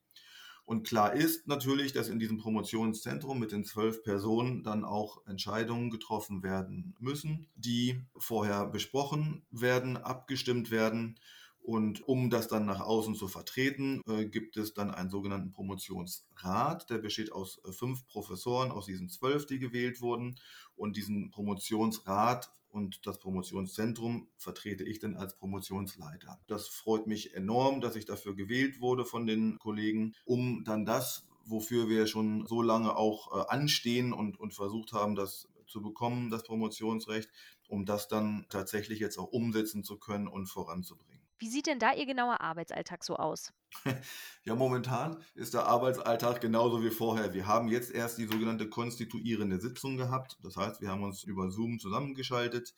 Und 0.65 0.87
klar 0.87 1.13
ist 1.13 1.47
natürlich, 1.47 1.93
dass 1.93 2.09
in 2.09 2.19
diesem 2.19 2.39
Promotionszentrum 2.39 3.39
mit 3.39 3.53
den 3.53 3.65
zwölf 3.65 4.03
Personen 4.03 4.63
dann 4.63 4.85
auch 4.85 5.27
Entscheidungen 5.27 5.91
getroffen 5.91 6.43
werden 6.43 6.95
müssen, 6.99 7.49
die 7.55 8.01
vorher 8.17 8.67
besprochen 8.67 9.45
werden, 9.51 9.99
abgestimmt 9.99 10.71
werden. 10.71 11.19
Und 11.61 12.07
um 12.07 12.31
das 12.31 12.49
dann 12.49 12.67
nach 12.67 12.81
außen 12.81 13.15
zu 13.15 13.29
vertreten, 13.29 14.01
äh, 14.07 14.27
gibt 14.27 14.57
es 14.57 14.75
dann 14.75 14.91
einen 14.91 15.11
sogenannten 15.11 15.51
Promotionsrat. 15.51 16.89
Der 16.91 16.99
besteht 16.99 17.33
aus 17.33 17.59
äh, 17.65 17.73
fünf 17.73 18.07
Professoren, 18.07 18.71
aus 18.71 18.87
diesen 18.87 19.09
zwölf, 19.09 19.47
die 19.47 19.59
gewählt 19.59 20.01
wurden. 20.01 20.39
Und 20.77 20.97
diesen 20.97 21.31
Promotionsrat 21.31 22.51
und 22.75 23.07
das 23.07 23.21
Promotionszentrum 23.21 24.27
vertrete 24.37 24.83
ich 24.83 24.99
dann 24.99 25.17
als 25.17 25.37
Promotionsleiter. 25.37 26.41
Das 26.49 26.67
freut 26.67 27.07
mich 27.07 27.33
enorm, 27.35 27.81
dass 27.81 27.95
ich 27.95 28.05
dafür 28.05 28.35
gewählt 28.35 28.81
wurde 28.81 29.05
von 29.05 29.27
den 29.27 29.61
Kollegen, 29.61 30.15
um 30.25 30.65
dann 30.65 30.85
das, 30.85 31.25
wofür 31.45 31.89
wir 31.89 32.09
schon 32.09 32.47
so 32.47 32.63
lange 32.63 32.97
auch 32.97 33.33
äh, 33.33 33.45
anstehen 33.49 34.13
und, 34.13 34.41
und 34.41 34.55
versucht 34.55 34.93
haben, 34.93 35.15
das 35.15 35.49
zu 35.67 35.83
bekommen, 35.83 36.31
das 36.31 36.43
Promotionsrecht, 36.43 37.31
um 37.69 37.87
das 37.87 38.09
dann 38.09 38.45
tatsächlich 38.49 38.99
jetzt 38.99 39.19
auch 39.19 39.29
umsetzen 39.29 39.85
zu 39.85 39.97
können 39.97 40.27
und 40.27 40.47
voranzubringen. 40.47 41.24
Wie 41.39 41.49
sieht 41.49 41.67
denn 41.67 41.79
da 41.79 41.93
Ihr 41.93 42.07
genauer 42.07 42.41
Arbeitsalltag 42.41 43.05
so 43.05 43.17
aus? 43.17 43.53
Ja, 44.45 44.55
momentan 44.55 45.25
ist 45.35 45.55
der 45.55 45.67
Arbeitsalltag 45.67 46.41
genauso 46.41 46.83
wie 46.85 46.91
vorher. 46.91 47.33
Wir 47.33 47.47
haben 47.47 47.69
jetzt 47.69 47.91
erst 47.91 48.19
die 48.19 48.27
sogenannte 48.27 48.69
konstituierende 48.69 49.59
Sitzung 49.59 49.97
gehabt. 49.97 50.37
Das 50.43 50.57
heißt, 50.57 50.83
wir 50.83 50.91
haben 50.91 51.03
uns 51.03 51.25
über 51.25 51.51
Zoom 51.51 51.79
zusammengeschaltet 51.79 52.75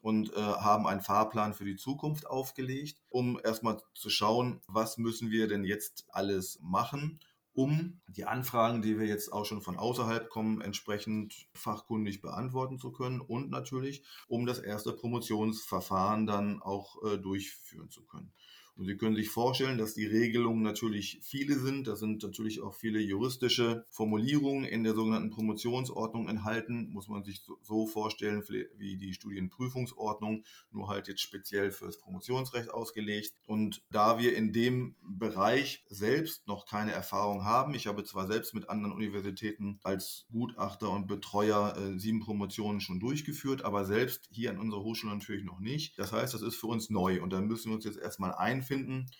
und 0.00 0.32
äh, 0.32 0.40
haben 0.40 0.86
einen 0.86 1.02
Fahrplan 1.02 1.52
für 1.52 1.66
die 1.66 1.76
Zukunft 1.76 2.26
aufgelegt, 2.26 3.02
um 3.10 3.38
erstmal 3.44 3.82
zu 3.94 4.08
schauen, 4.08 4.62
was 4.66 4.96
müssen 4.96 5.30
wir 5.30 5.46
denn 5.46 5.64
jetzt 5.64 6.06
alles 6.08 6.58
machen 6.62 7.20
um 7.60 8.00
die 8.06 8.24
Anfragen, 8.24 8.80
die 8.80 8.98
wir 8.98 9.06
jetzt 9.06 9.34
auch 9.34 9.44
schon 9.44 9.60
von 9.60 9.76
außerhalb 9.76 10.30
kommen, 10.30 10.62
entsprechend 10.62 11.46
fachkundig 11.52 12.22
beantworten 12.22 12.78
zu 12.78 12.90
können 12.90 13.20
und 13.20 13.50
natürlich, 13.50 14.02
um 14.28 14.46
das 14.46 14.60
erste 14.60 14.94
Promotionsverfahren 14.94 16.26
dann 16.26 16.62
auch 16.62 17.02
äh, 17.04 17.18
durchführen 17.18 17.90
zu 17.90 18.06
können. 18.06 18.32
Und 18.80 18.86
Sie 18.86 18.96
können 18.96 19.14
sich 19.14 19.28
vorstellen, 19.28 19.76
dass 19.76 19.92
die 19.92 20.06
Regelungen 20.06 20.62
natürlich 20.62 21.18
viele 21.20 21.58
sind. 21.58 21.86
Da 21.86 21.96
sind 21.96 22.22
natürlich 22.22 22.62
auch 22.62 22.72
viele 22.72 22.98
juristische 22.98 23.84
Formulierungen 23.90 24.64
in 24.64 24.84
der 24.84 24.94
sogenannten 24.94 25.28
Promotionsordnung 25.28 26.30
enthalten. 26.30 26.88
Muss 26.90 27.06
man 27.06 27.22
sich 27.22 27.42
so 27.60 27.86
vorstellen 27.86 28.42
wie 28.78 28.96
die 28.96 29.12
Studienprüfungsordnung, 29.12 30.44
nur 30.70 30.88
halt 30.88 31.08
jetzt 31.08 31.20
speziell 31.20 31.72
für 31.72 31.84
das 31.84 31.98
Promotionsrecht 31.98 32.70
ausgelegt. 32.70 33.34
Und 33.44 33.82
da 33.90 34.18
wir 34.18 34.34
in 34.34 34.50
dem 34.50 34.96
Bereich 35.02 35.84
selbst 35.90 36.46
noch 36.46 36.64
keine 36.64 36.92
Erfahrung 36.92 37.44
haben, 37.44 37.74
ich 37.74 37.86
habe 37.86 38.02
zwar 38.04 38.28
selbst 38.28 38.54
mit 38.54 38.70
anderen 38.70 38.94
Universitäten 38.94 39.78
als 39.82 40.24
Gutachter 40.32 40.88
und 40.88 41.06
Betreuer 41.06 41.76
äh, 41.76 41.98
sieben 41.98 42.20
Promotionen 42.20 42.80
schon 42.80 42.98
durchgeführt, 42.98 43.62
aber 43.62 43.84
selbst 43.84 44.30
hier 44.32 44.48
an 44.48 44.58
unserer 44.58 44.84
Hochschule 44.84 45.12
natürlich 45.12 45.44
noch 45.44 45.60
nicht. 45.60 45.98
Das 45.98 46.12
heißt, 46.12 46.32
das 46.32 46.40
ist 46.40 46.56
für 46.56 46.68
uns 46.68 46.88
neu 46.88 47.22
und 47.22 47.30
da 47.30 47.42
müssen 47.42 47.68
wir 47.68 47.74
uns 47.74 47.84
jetzt 47.84 47.98
erstmal 47.98 48.32
einfinden 48.32 48.69
finden 48.70 49.10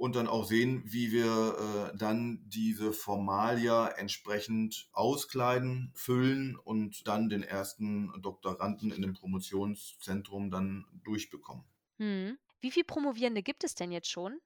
und 0.00 0.16
dann 0.16 0.26
auch 0.26 0.46
sehen, 0.46 0.82
wie 0.86 1.12
wir 1.12 1.92
äh, 1.92 1.96
dann 1.96 2.42
diese 2.46 2.92
Formalia 2.92 3.86
entsprechend 3.86 4.88
auskleiden, 4.92 5.92
füllen 5.94 6.56
und 6.56 7.06
dann 7.06 7.28
den 7.28 7.42
ersten 7.42 8.10
Doktoranden 8.20 8.90
in 8.90 9.02
dem 9.02 9.12
Promotionszentrum 9.12 10.50
dann 10.50 10.86
durchbekommen. 11.04 11.64
Hm. 11.98 12.38
Wie 12.60 12.70
viele 12.70 12.84
Promovierende 12.84 13.42
gibt 13.42 13.62
es 13.62 13.74
denn 13.74 13.92
jetzt 13.92 14.10
schon? 14.10 14.40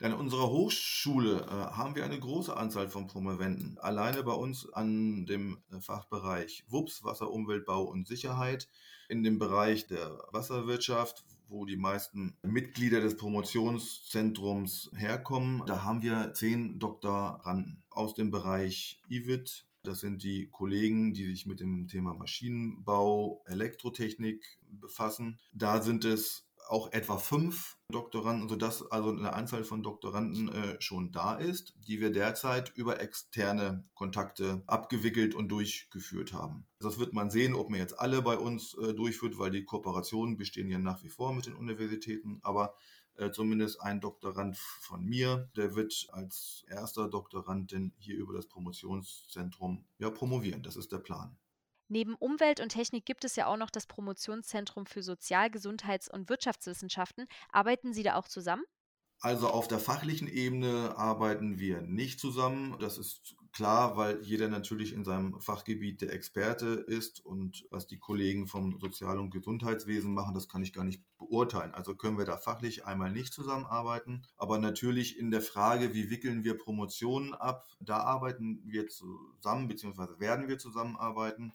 An 0.00 0.14
unserer 0.14 0.48
Hochschule 0.48 1.42
äh, 1.42 1.76
haben 1.76 1.94
wir 1.94 2.04
eine 2.04 2.18
große 2.18 2.56
Anzahl 2.56 2.88
von 2.88 3.08
Promoventen. 3.08 3.78
Alleine 3.78 4.22
bei 4.22 4.32
uns 4.32 4.72
an 4.72 5.26
dem 5.26 5.62
äh, 5.70 5.80
Fachbereich 5.80 6.64
WUPS, 6.68 7.04
Wasser, 7.04 7.30
Umwelt, 7.30 7.66
Bau 7.66 7.82
und 7.82 8.06
Sicherheit, 8.06 8.68
in 9.08 9.22
dem 9.22 9.38
Bereich 9.38 9.86
der 9.86 10.24
Wasserwirtschaft, 10.30 11.24
wo 11.48 11.64
die 11.64 11.76
meisten 11.76 12.34
Mitglieder 12.42 13.00
des 13.00 13.16
Promotionszentrums 13.16 14.90
herkommen. 14.96 15.62
Da 15.66 15.84
haben 15.84 16.02
wir 16.02 16.32
zehn 16.34 16.78
Doktoranden 16.78 17.82
aus 17.90 18.14
dem 18.14 18.30
Bereich 18.30 19.00
IWIT. 19.08 19.66
Das 19.82 20.00
sind 20.00 20.22
die 20.22 20.46
Kollegen, 20.46 21.12
die 21.12 21.26
sich 21.26 21.46
mit 21.46 21.60
dem 21.60 21.88
Thema 21.88 22.14
Maschinenbau, 22.14 23.42
Elektrotechnik 23.46 24.58
befassen. 24.70 25.40
Da 25.52 25.82
sind 25.82 26.04
es 26.04 26.44
auch 26.68 26.92
etwa 26.92 27.18
fünf 27.18 27.78
Doktoranden, 27.90 28.48
sodass 28.48 28.90
also 28.90 29.10
eine 29.10 29.34
Anzahl 29.34 29.64
von 29.64 29.82
Doktoranden 29.82 30.48
äh, 30.48 30.80
schon 30.80 31.12
da 31.12 31.34
ist, 31.34 31.74
die 31.76 32.00
wir 32.00 32.10
derzeit 32.10 32.72
über 32.74 33.00
externe 33.00 33.84
Kontakte 33.94 34.62
abgewickelt 34.66 35.34
und 35.34 35.48
durchgeführt 35.48 36.32
haben. 36.32 36.66
Das 36.80 36.98
wird 36.98 37.12
man 37.12 37.30
sehen, 37.30 37.54
ob 37.54 37.68
man 37.68 37.78
jetzt 37.78 37.98
alle 37.98 38.22
bei 38.22 38.38
uns 38.38 38.74
äh, 38.74 38.94
durchführt, 38.94 39.38
weil 39.38 39.50
die 39.50 39.64
Kooperationen 39.64 40.36
bestehen 40.36 40.70
ja 40.70 40.78
nach 40.78 41.02
wie 41.02 41.10
vor 41.10 41.34
mit 41.34 41.46
den 41.46 41.54
Universitäten, 41.54 42.40
aber 42.42 42.74
äh, 43.16 43.30
zumindest 43.30 43.80
ein 43.82 44.00
Doktorand 44.00 44.56
von 44.56 45.04
mir, 45.04 45.50
der 45.56 45.74
wird 45.74 46.08
als 46.12 46.64
erster 46.68 47.08
Doktorand 47.08 47.72
denn 47.72 47.92
hier 47.98 48.16
über 48.16 48.32
das 48.32 48.46
Promotionszentrum 48.46 49.84
ja 49.98 50.10
promovieren. 50.10 50.62
Das 50.62 50.76
ist 50.76 50.92
der 50.92 50.98
Plan. 50.98 51.36
Neben 51.92 52.14
Umwelt 52.14 52.60
und 52.60 52.70
Technik 52.70 53.04
gibt 53.04 53.22
es 53.22 53.36
ja 53.36 53.46
auch 53.48 53.58
noch 53.58 53.68
das 53.68 53.86
Promotionszentrum 53.86 54.86
für 54.86 55.02
Sozial-, 55.02 55.50
Gesundheits- 55.50 56.08
und 56.08 56.30
Wirtschaftswissenschaften. 56.30 57.26
Arbeiten 57.50 57.92
Sie 57.92 58.02
da 58.02 58.16
auch 58.16 58.28
zusammen? 58.28 58.62
Also 59.20 59.48
auf 59.48 59.68
der 59.68 59.78
fachlichen 59.78 60.26
Ebene 60.26 60.94
arbeiten 60.96 61.58
wir 61.58 61.82
nicht 61.82 62.18
zusammen. 62.18 62.78
Das 62.80 62.96
ist 62.96 63.36
klar, 63.52 63.96
weil 63.96 64.20
jeder 64.22 64.48
natürlich 64.48 64.92
in 64.92 65.04
seinem 65.04 65.40
Fachgebiet 65.40 66.00
der 66.00 66.12
Experte 66.12 66.66
ist 66.66 67.24
und 67.24 67.66
was 67.70 67.86
die 67.86 67.98
Kollegen 67.98 68.46
vom 68.46 68.78
Sozial- 68.78 69.18
und 69.18 69.30
Gesundheitswesen 69.30 70.12
machen, 70.12 70.34
das 70.34 70.48
kann 70.48 70.62
ich 70.62 70.72
gar 70.72 70.84
nicht 70.84 71.02
beurteilen. 71.18 71.74
Also 71.74 71.94
können 71.94 72.18
wir 72.18 72.24
da 72.24 72.36
fachlich 72.36 72.86
einmal 72.86 73.12
nicht 73.12 73.32
zusammenarbeiten. 73.32 74.22
Aber 74.36 74.58
natürlich 74.58 75.18
in 75.18 75.30
der 75.30 75.42
Frage, 75.42 75.94
wie 75.94 76.10
wickeln 76.10 76.44
wir 76.44 76.56
Promotionen 76.56 77.34
ab, 77.34 77.66
da 77.80 77.98
arbeiten 77.98 78.62
wir 78.64 78.88
zusammen, 78.88 79.68
beziehungsweise 79.68 80.18
werden 80.18 80.48
wir 80.48 80.58
zusammenarbeiten. 80.58 81.52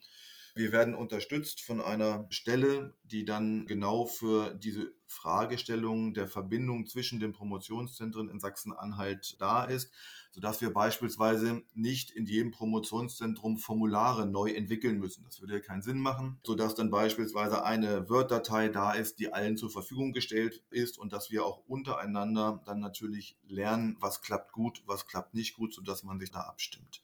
Wir 0.58 0.72
werden 0.72 0.96
unterstützt 0.96 1.62
von 1.62 1.82
einer 1.82 2.25
Stelle, 2.30 2.96
die 3.04 3.25
dann 3.25 3.68
genau 3.68 4.08
für 4.08 4.56
diese 4.56 4.92
Fragestellung 5.06 6.16
der 6.16 6.27
Verbindung 6.27 6.88
zwischen 6.88 7.20
den 7.20 7.32
Promotionszentren 7.32 8.27
in 8.27 8.39
Sachsen-Anhalt 8.39 9.39
da 9.39 9.66
ist, 9.66 9.92
sodass 10.38 10.62
wir 10.62 10.72
beispielsweise 10.72 11.63
nicht 11.74 12.12
in 12.12 12.27
jedem 12.27 12.51
Promotionszentrum 12.51 13.58
Formulare 13.58 14.27
neu 14.27 14.51
entwickeln 14.51 15.00
müssen. 15.00 15.24
Das 15.24 15.41
würde 15.41 15.56
ja 15.56 15.60
keinen 15.60 15.82
Sinn 15.82 16.00
machen, 16.00 16.39
sodass 16.44 16.75
dann 16.75 16.91
beispielsweise 16.91 17.63
eine 17.63 18.08
Word-Datei 18.08 18.70
da 18.70 18.91
ist, 18.91 19.17
die 19.17 19.34
allen 19.34 19.58
zur 19.58 19.72
Verfügung 19.72 20.13
gestellt 20.13 20.63
ist 20.70 21.00
und 21.00 21.12
dass 21.12 21.32
wir 21.32 21.44
auch 21.44 21.63
untereinander 21.65 22.62
dann 22.67 22.79
natürlich 22.79 23.36
lernen, 23.48 23.98
was 24.00 24.22
klappt 24.22 24.51
gut, 24.51 24.84
was 24.86 25.08
klappt 25.08 25.34
nicht 25.34 25.56
gut, 25.56 25.74
sodass 25.74 26.03
man 26.03 26.20
sich 26.20 26.29
da 26.29 26.41
abstimmt. 26.41 27.01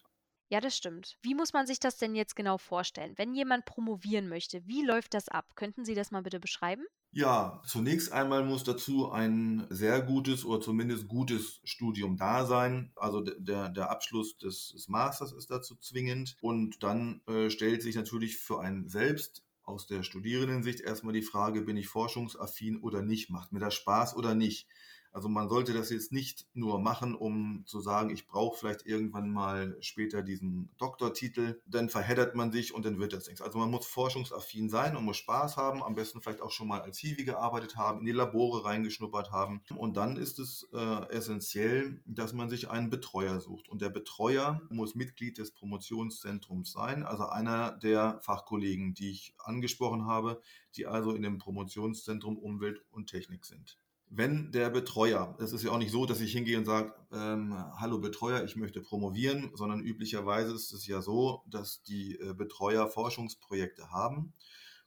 Ja, 0.49 0.61
das 0.61 0.77
stimmt. 0.77 1.17
Wie 1.23 1.33
muss 1.33 1.53
man 1.53 1.65
sich 1.65 1.79
das 1.79 1.97
denn 1.97 2.13
jetzt 2.13 2.35
genau 2.35 2.59
vorstellen? 2.59 3.17
Wenn 3.17 3.33
jemand 3.33 3.65
promovieren 3.65 4.29
möchte, 4.29 4.61
wie 4.67 4.85
läuft 4.85 5.15
das 5.15 5.27
ab? 5.27 5.55
Könnten 5.55 5.85
Sie 5.85 5.95
das 5.95 6.11
mal 6.11 6.21
bitte 6.21 6.39
beschreiben? 6.39 6.85
Ja, 7.15 7.61
zunächst 7.67 8.11
einmal 8.11 8.43
muss 8.43 8.63
dazu 8.63 9.11
ein 9.11 9.67
sehr 9.69 10.01
gutes 10.01 10.45
oder 10.45 10.61
zumindest 10.61 11.07
gutes 11.07 11.61
Studium 11.63 12.17
da 12.17 12.45
sein. 12.45 12.91
Also 12.95 13.21
der, 13.21 13.69
der 13.69 13.91
Abschluss 13.91 14.35
des, 14.37 14.71
des 14.71 14.89
Masters 14.89 15.31
ist 15.31 15.51
dazu 15.51 15.75
zwingend. 15.75 16.35
Und 16.41 16.81
dann 16.81 17.21
äh, 17.27 17.51
stellt 17.51 17.83
sich 17.83 17.95
natürlich 17.95 18.37
für 18.37 18.59
einen 18.61 18.89
selbst 18.89 19.43
aus 19.61 19.85
der 19.85 20.01
Studierendensicht 20.01 20.81
erstmal 20.81 21.13
die 21.13 21.21
Frage, 21.21 21.61
bin 21.61 21.77
ich 21.77 21.87
forschungsaffin 21.87 22.77
oder 22.81 23.03
nicht? 23.03 23.29
Macht 23.29 23.53
mir 23.53 23.59
das 23.59 23.75
Spaß 23.75 24.15
oder 24.15 24.33
nicht? 24.33 24.67
Also 25.13 25.29
man 25.29 25.47
sollte 25.47 25.73
das 25.73 25.91
jetzt 25.91 26.11
nicht 26.11 26.47
nur 26.55 26.79
machen, 26.79 27.13
um 27.13 27.63
zu 27.67 27.79
sagen, 27.81 28.09
ich 28.09 28.25
brauche 28.25 28.57
vielleicht 28.57 28.87
irgendwann 28.87 29.29
mal 29.29 29.77
später 29.79 30.23
diesen 30.23 30.71
Doktortitel. 30.79 31.61
Dann 31.67 31.89
verheddert 31.89 32.33
man 32.33 32.51
sich 32.51 32.73
und 32.73 32.83
dann 32.83 32.97
wird 32.97 33.13
das 33.13 33.27
nichts. 33.27 33.41
Also 33.41 33.59
man 33.59 33.69
muss 33.69 33.85
forschungsaffin 33.85 34.69
sein 34.69 34.97
und 34.97 35.05
muss 35.05 35.17
Spaß 35.17 35.55
haben, 35.55 35.83
am 35.83 35.93
besten 35.93 36.19
vielleicht 36.19 36.41
auch 36.41 36.49
schon 36.49 36.67
mal 36.67 36.81
als 36.81 36.97
Hiwi 36.97 37.25
gearbeitet 37.25 37.77
haben, 37.77 37.99
in 37.99 38.05
die 38.05 38.11
Labore 38.11 38.65
reingeschnuppert 38.65 39.31
haben. 39.31 39.61
Und 39.75 39.97
dann 39.97 40.17
ist 40.17 40.39
es 40.39 40.67
äh, 40.73 41.09
essentiell, 41.09 42.01
dass 42.07 42.33
man 42.33 42.49
sich 42.49 42.71
einen 42.71 42.89
Betreuer 42.89 43.39
sucht. 43.39 43.69
Und 43.69 43.83
der 43.83 43.89
Betreuer 43.89 44.63
muss 44.71 44.95
Mitglied 44.95 45.37
des 45.37 45.51
Promotionszentrums 45.51 46.71
sein, 46.71 47.03
also 47.03 47.27
einer 47.27 47.71
der 47.71 48.19
Fachkollegen, 48.21 48.95
die 48.95 49.11
ich 49.11 49.35
angesprochen 49.37 50.07
habe, 50.07 50.41
die 50.75 50.87
also 50.87 51.13
in 51.13 51.21
dem 51.21 51.37
Promotionszentrum 51.37 52.39
Umwelt 52.39 52.83
und 52.89 53.11
Technik 53.11 53.45
sind 53.45 53.77
wenn 54.15 54.51
der 54.51 54.69
Betreuer, 54.69 55.35
es 55.39 55.53
ist 55.53 55.63
ja 55.63 55.71
auch 55.71 55.79
nicht 55.79 55.91
so, 55.91 56.05
dass 56.05 56.21
ich 56.21 56.31
hingehe 56.31 56.57
und 56.57 56.65
sage, 56.65 56.93
ähm, 57.11 57.55
hallo 57.79 57.97
Betreuer, 57.97 58.43
ich 58.43 58.55
möchte 58.55 58.79
promovieren, 58.79 59.51
sondern 59.55 59.81
üblicherweise 59.81 60.53
ist 60.53 60.71
es 60.71 60.85
ja 60.85 61.01
so, 61.01 61.41
dass 61.47 61.81
die 61.81 62.19
äh, 62.19 62.33
Betreuer 62.33 62.87
Forschungsprojekte 62.87 63.89
haben 63.89 64.33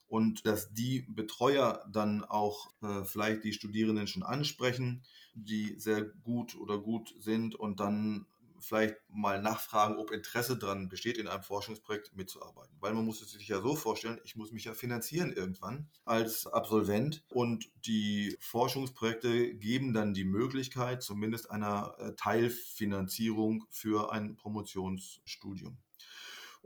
und 0.07 0.45
dass 0.45 0.73
die 0.73 1.05
Betreuer 1.09 1.85
dann 1.91 2.23
auch 2.23 2.71
äh, 2.81 3.03
vielleicht 3.03 3.43
die 3.43 3.51
Studierenden 3.51 4.07
schon 4.07 4.23
ansprechen, 4.23 5.03
die 5.33 5.75
sehr 5.77 6.05
gut 6.05 6.55
oder 6.55 6.77
gut 6.77 7.13
sind 7.19 7.53
und 7.53 7.81
dann 7.81 8.27
vielleicht 8.59 8.95
mal 9.09 9.41
nachfragen, 9.41 9.97
ob 9.97 10.11
Interesse 10.11 10.57
daran 10.57 10.89
besteht, 10.89 11.17
in 11.17 11.27
einem 11.27 11.43
Forschungsprojekt 11.43 12.15
mitzuarbeiten. 12.15 12.75
Weil 12.79 12.93
man 12.93 13.05
muss 13.05 13.21
es 13.21 13.31
sich 13.31 13.47
ja 13.47 13.61
so 13.61 13.75
vorstellen, 13.75 14.19
ich 14.23 14.35
muss 14.35 14.51
mich 14.51 14.65
ja 14.65 14.73
finanzieren 14.73 15.31
irgendwann 15.31 15.89
als 16.05 16.47
Absolvent 16.47 17.23
und 17.29 17.69
die 17.85 18.37
Forschungsprojekte 18.39 19.55
geben 19.55 19.93
dann 19.93 20.13
die 20.13 20.25
Möglichkeit 20.25 21.03
zumindest 21.03 21.51
einer 21.51 21.95
äh, 21.99 22.13
Teilfinanzierung 22.15 23.65
für 23.69 24.11
ein 24.11 24.35
Promotionsstudium. 24.35 25.77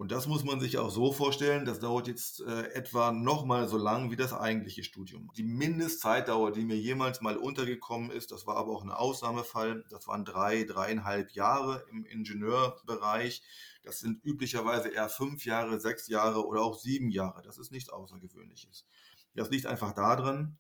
Und 0.02 0.12
das 0.12 0.26
muss 0.26 0.44
man 0.44 0.60
sich 0.60 0.80
auch 0.80 0.90
so 0.90 1.12
vorstellen, 1.12 1.64
das 1.64 1.80
dauert 1.80 2.08
jetzt 2.08 2.42
äh, 2.42 2.74
etwa 2.74 3.12
nochmal 3.12 3.68
so 3.68 3.78
lang 3.78 4.10
wie 4.10 4.16
das 4.16 4.34
eigentliche 4.34 4.84
Studium. 4.84 5.30
Die 5.38 5.44
Mindestzeitdauer, 5.44 6.52
die 6.54 6.66
mir 6.66 6.76
jemals 6.76 7.22
mal 7.22 7.38
untergekommen 7.38 8.10
ist, 8.10 8.32
das 8.32 8.48
war 8.48 8.56
aber 8.56 8.72
auch 8.72 8.84
ein 8.84 8.90
Ausnahmefall, 8.90 9.86
das 9.92 10.08
waren 10.08 10.26
drei, 10.26 10.64
dreieinhalb 10.64 11.34
Jahre 11.34 11.86
im 11.92 12.04
Ingenieurbereich. 12.04 13.44
Das 13.84 14.00
sind 14.00 14.26
üblicherweise 14.26 14.90
eher 14.90 15.08
fünf 15.08 15.46
Jahre, 15.46 15.80
sechs 15.80 16.08
Jahre 16.08 16.48
oder 16.48 16.64
auch 16.64 16.80
sieben 16.80 17.12
Jahre. 17.12 17.44
Das 17.44 17.60
ist 17.60 17.72
nichts 17.72 17.92
Außergewöhnliches. 17.92 18.88
Das 19.36 19.52
liegt 19.52 19.68
einfach 19.68 19.94
daran, 19.94 20.58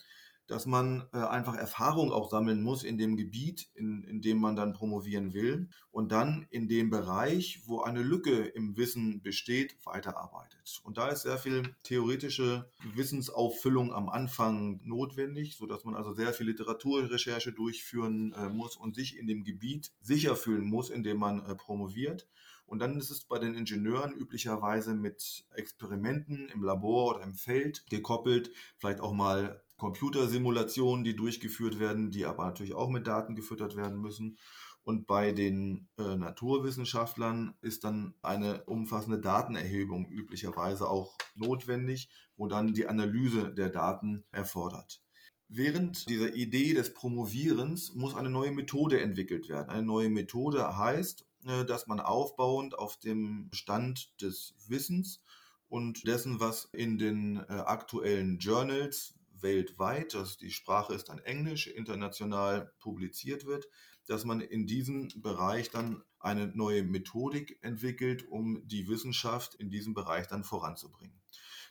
dass 0.48 0.66
man 0.66 1.08
äh, 1.14 1.18
einfach 1.18 1.56
Erfahrung 1.56 2.12
auch 2.12 2.30
sammeln 2.30 2.62
muss 2.62 2.84
in 2.84 2.98
dem 2.98 3.16
Gebiet, 3.16 3.70
in, 3.74 4.04
in 4.04 4.22
dem 4.22 4.38
man 4.38 4.56
dann 4.56 4.74
promovieren 4.74 5.34
will 5.34 5.70
und 5.92 6.12
dann 6.12 6.46
in 6.50 6.68
dem 6.68 6.90
Bereich, 6.90 7.62
wo 7.66 7.82
eine 7.82 8.02
Lücke 8.02 8.44
im 8.46 8.76
Wissen 8.78 9.22
besteht, 9.22 9.78
weiterarbeitet. 9.86 10.82
Und 10.84 10.98
da 10.98 11.08
ist 11.10 11.24
sehr 11.24 11.38
viel 11.38 11.76
theoretische 11.84 12.70
Wissensauffüllung 12.94 13.94
am 13.94 14.10
Anfang 14.10 14.82
notwendig, 14.84 15.56
sodass 15.56 15.86
man 15.86 15.96
also 15.96 16.14
sehr 16.14 16.34
viel 16.34 16.48
Literaturrecherche 16.48 17.54
durchführen 17.54 18.34
äh, 18.34 18.50
muss 18.50 18.76
und 18.76 18.96
sich 18.96 19.18
in 19.18 19.28
dem 19.28 19.44
Gebiet 19.44 19.92
sicher 20.02 20.36
fühlen 20.36 20.66
muss, 20.66 20.90
in 20.90 21.04
dem 21.04 21.18
man 21.18 21.46
äh, 21.46 21.56
promoviert. 21.56 22.28
Und 22.72 22.80
dann 22.80 22.98
ist 22.98 23.10
es 23.10 23.26
bei 23.26 23.38
den 23.38 23.54
Ingenieuren 23.54 24.14
üblicherweise 24.14 24.94
mit 24.96 25.44
Experimenten 25.56 26.48
im 26.48 26.64
Labor 26.64 27.16
oder 27.16 27.24
im 27.26 27.34
Feld 27.34 27.86
gekoppelt, 27.90 28.50
vielleicht 28.78 29.02
auch 29.02 29.12
mal 29.12 29.62
Computersimulationen, 29.82 31.04
die 31.04 31.16
durchgeführt 31.16 31.80
werden, 31.80 32.12
die 32.12 32.26
aber 32.26 32.46
natürlich 32.46 32.76
auch 32.76 32.92
mit 32.92 33.08
Daten 33.08 33.36
gefüttert 33.36 33.76
werden 33.76 34.00
müssen. 34.00 34.38
Und 34.84 35.08
bei 35.08 35.32
den 35.32 35.90
äh, 35.98 36.18
Naturwissenschaftlern 36.18 37.56
ist 37.62 37.84
dann 37.84 38.14
eine 38.22 38.64
umfassende 38.66 39.20
Datenerhebung 39.20 40.08
üblicherweise 40.08 40.88
auch 40.88 41.18
notwendig, 41.34 42.10
wo 42.38 42.46
dann 42.46 42.74
die 42.74 42.86
Analyse 42.86 43.52
der 43.52 43.70
Daten 43.70 44.24
erfordert. 44.32 45.02
Während 45.48 46.08
dieser 46.08 46.36
Idee 46.36 46.76
des 46.76 46.94
Promovierens 46.94 47.96
muss 47.96 48.14
eine 48.14 48.30
neue 48.30 48.52
Methode 48.52 49.02
entwickelt 49.02 49.50
werden. 49.50 49.72
Eine 49.72 49.88
neue 49.88 50.12
Methode 50.12 50.78
heißt, 50.78 51.26
äh, 51.48 51.66
dass 51.66 51.88
man 51.88 52.00
aufbauend 52.00 52.78
auf 52.78 52.98
dem 52.98 53.50
Stand 53.52 54.14
des 54.22 54.54
Wissens 54.68 55.24
und 55.70 56.06
dessen, 56.06 56.40
was 56.40 56.66
in 56.72 57.00
den 57.00 57.38
äh, 57.38 57.54
aktuellen 57.66 58.38
Journals 58.38 59.16
weltweit, 59.42 60.14
dass 60.14 60.38
die 60.38 60.52
Sprache 60.52 60.94
ist 60.94 61.10
dann 61.10 61.20
Englisch, 61.20 61.68
international 61.68 62.74
publiziert 62.80 63.46
wird, 63.46 63.68
dass 64.08 64.26
man 64.26 64.42
in 64.42 64.68
diesem 64.68 65.10
Bereich 65.22 65.70
dann 65.70 66.04
eine 66.20 66.48
neue 66.48 66.84
Methodik 66.84 67.60
entwickelt, 67.62 68.28
um 68.30 68.68
die 68.68 68.88
Wissenschaft 68.88 69.56
in 69.56 69.70
diesem 69.70 69.94
Bereich 69.94 70.28
dann 70.28 70.44
voranzubringen. 70.44 71.22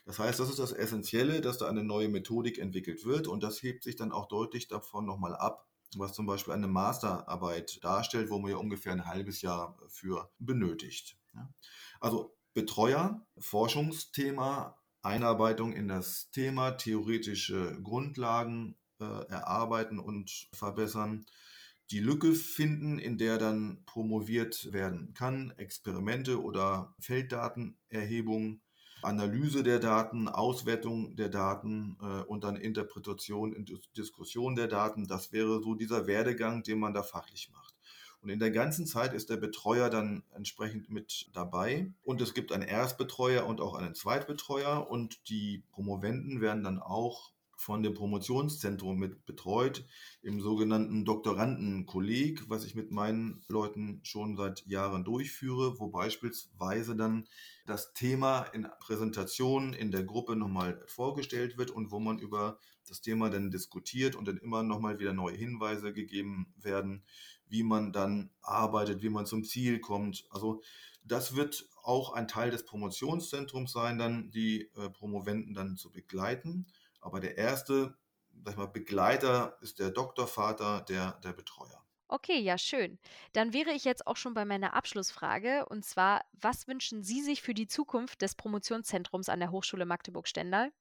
Das 0.05 0.19
heißt, 0.19 0.39
das 0.39 0.49
ist 0.49 0.59
das 0.59 0.71
Essentielle, 0.71 1.41
dass 1.41 1.59
da 1.59 1.67
eine 1.67 1.83
neue 1.83 2.09
Methodik 2.09 2.57
entwickelt 2.57 3.05
wird 3.05 3.27
und 3.27 3.43
das 3.43 3.61
hebt 3.61 3.83
sich 3.83 3.95
dann 3.95 4.11
auch 4.11 4.27
deutlich 4.27 4.67
davon 4.67 5.05
nochmal 5.05 5.35
ab, 5.35 5.67
was 5.95 6.13
zum 6.13 6.25
Beispiel 6.25 6.53
eine 6.53 6.67
Masterarbeit 6.67 7.83
darstellt, 7.83 8.29
wo 8.29 8.39
man 8.39 8.51
ja 8.51 8.57
ungefähr 8.57 8.93
ein 8.93 9.05
halbes 9.05 9.41
Jahr 9.41 9.77
für 9.89 10.31
benötigt. 10.39 11.17
Also 11.99 12.35
Betreuer, 12.53 13.25
Forschungsthema, 13.37 14.80
Einarbeitung 15.03 15.73
in 15.73 15.87
das 15.87 16.29
Thema, 16.31 16.71
theoretische 16.71 17.79
Grundlagen 17.81 18.75
äh, 18.99 19.03
erarbeiten 19.03 19.99
und 19.99 20.47
verbessern, 20.53 21.25
die 21.89 21.99
Lücke 21.99 22.33
finden, 22.33 22.99
in 22.99 23.17
der 23.17 23.37
dann 23.37 23.83
promoviert 23.85 24.71
werden 24.71 25.13
kann, 25.13 25.51
Experimente 25.57 26.41
oder 26.41 26.95
Felddatenerhebung, 26.99 28.61
Analyse 29.01 29.63
der 29.63 29.79
Daten, 29.79 30.27
Auswertung 30.27 31.15
der 31.15 31.29
Daten 31.29 31.97
äh, 32.01 32.21
und 32.23 32.43
dann 32.43 32.55
Interpretation 32.55 33.53
und 33.53 33.71
Diskussion 33.97 34.55
der 34.55 34.67
Daten. 34.67 35.07
Das 35.07 35.31
wäre 35.31 35.61
so 35.61 35.73
dieser 35.75 36.07
Werdegang, 36.07 36.63
den 36.63 36.79
man 36.79 36.93
da 36.93 37.03
fachlich 37.03 37.49
macht. 37.51 37.70
Und 38.21 38.29
in 38.29 38.39
der 38.39 38.51
ganzen 38.51 38.85
Zeit 38.85 39.13
ist 39.13 39.29
der 39.29 39.37
Betreuer 39.37 39.89
dann 39.89 40.23
entsprechend 40.31 40.89
mit 40.89 41.29
dabei. 41.33 41.91
Und 42.03 42.21
es 42.21 42.33
gibt 42.33 42.51
einen 42.51 42.63
Erstbetreuer 42.63 43.45
und 43.47 43.61
auch 43.61 43.73
einen 43.73 43.95
Zweitbetreuer. 43.95 44.89
Und 44.89 45.27
die 45.29 45.63
Promovenden 45.71 46.39
werden 46.39 46.63
dann 46.63 46.79
auch 46.79 47.31
von 47.61 47.83
dem 47.83 47.93
Promotionszentrum 47.93 48.97
mit 48.97 49.25
betreut, 49.27 49.85
im 50.23 50.41
sogenannten 50.41 51.05
Doktorandenkolleg, 51.05 52.49
was 52.49 52.65
ich 52.65 52.73
mit 52.73 52.91
meinen 52.91 53.43
Leuten 53.47 53.99
schon 54.03 54.35
seit 54.35 54.65
Jahren 54.65 55.03
durchführe, 55.03 55.79
wo 55.79 55.87
beispielsweise 55.89 56.95
dann 56.95 57.27
das 57.67 57.93
Thema 57.93 58.43
in 58.53 58.67
Präsentationen 58.79 59.73
in 59.73 59.91
der 59.91 60.03
Gruppe 60.03 60.35
nochmal 60.35 60.83
vorgestellt 60.87 61.57
wird 61.57 61.69
und 61.69 61.91
wo 61.91 61.99
man 61.99 62.17
über 62.17 62.57
das 62.87 63.01
Thema 63.01 63.29
dann 63.29 63.51
diskutiert 63.51 64.15
und 64.15 64.27
dann 64.27 64.37
immer 64.37 64.63
nochmal 64.63 64.97
wieder 64.97 65.13
neue 65.13 65.35
Hinweise 65.35 65.93
gegeben 65.93 66.53
werden, 66.57 67.03
wie 67.51 67.63
man 67.63 67.91
dann 67.93 68.31
arbeitet, 68.41 69.03
wie 69.03 69.09
man 69.09 69.25
zum 69.25 69.43
Ziel 69.43 69.79
kommt. 69.79 70.25
Also 70.31 70.61
das 71.03 71.35
wird 71.35 71.67
auch 71.83 72.13
ein 72.13 72.27
Teil 72.27 72.51
des 72.51 72.65
Promotionszentrums 72.65 73.71
sein, 73.71 73.97
dann 73.97 74.31
die 74.31 74.69
äh, 74.75 74.89
Promoventen 74.89 75.53
dann 75.53 75.77
zu 75.77 75.91
begleiten. 75.91 76.67
Aber 77.01 77.19
der 77.19 77.37
erste 77.37 77.95
sag 78.45 78.57
mal, 78.57 78.67
Begleiter 78.67 79.57
ist 79.61 79.79
der 79.79 79.91
Doktorvater, 79.91 80.81
der, 80.81 81.19
der 81.23 81.33
Betreuer. 81.33 81.83
Okay, 82.07 82.39
ja, 82.39 82.57
schön. 82.57 82.99
Dann 83.33 83.53
wäre 83.53 83.71
ich 83.71 83.85
jetzt 83.85 84.05
auch 84.05 84.17
schon 84.17 84.33
bei 84.33 84.43
meiner 84.43 84.73
Abschlussfrage. 84.73 85.65
Und 85.67 85.85
zwar, 85.85 86.25
was 86.33 86.67
wünschen 86.67 87.03
Sie 87.03 87.21
sich 87.21 87.41
für 87.41 87.53
die 87.53 87.67
Zukunft 87.67 88.21
des 88.21 88.35
Promotionszentrums 88.35 89.29
an 89.29 89.39
der 89.39 89.51
Hochschule 89.51 89.85
Magdeburg-Stendal? 89.85 90.71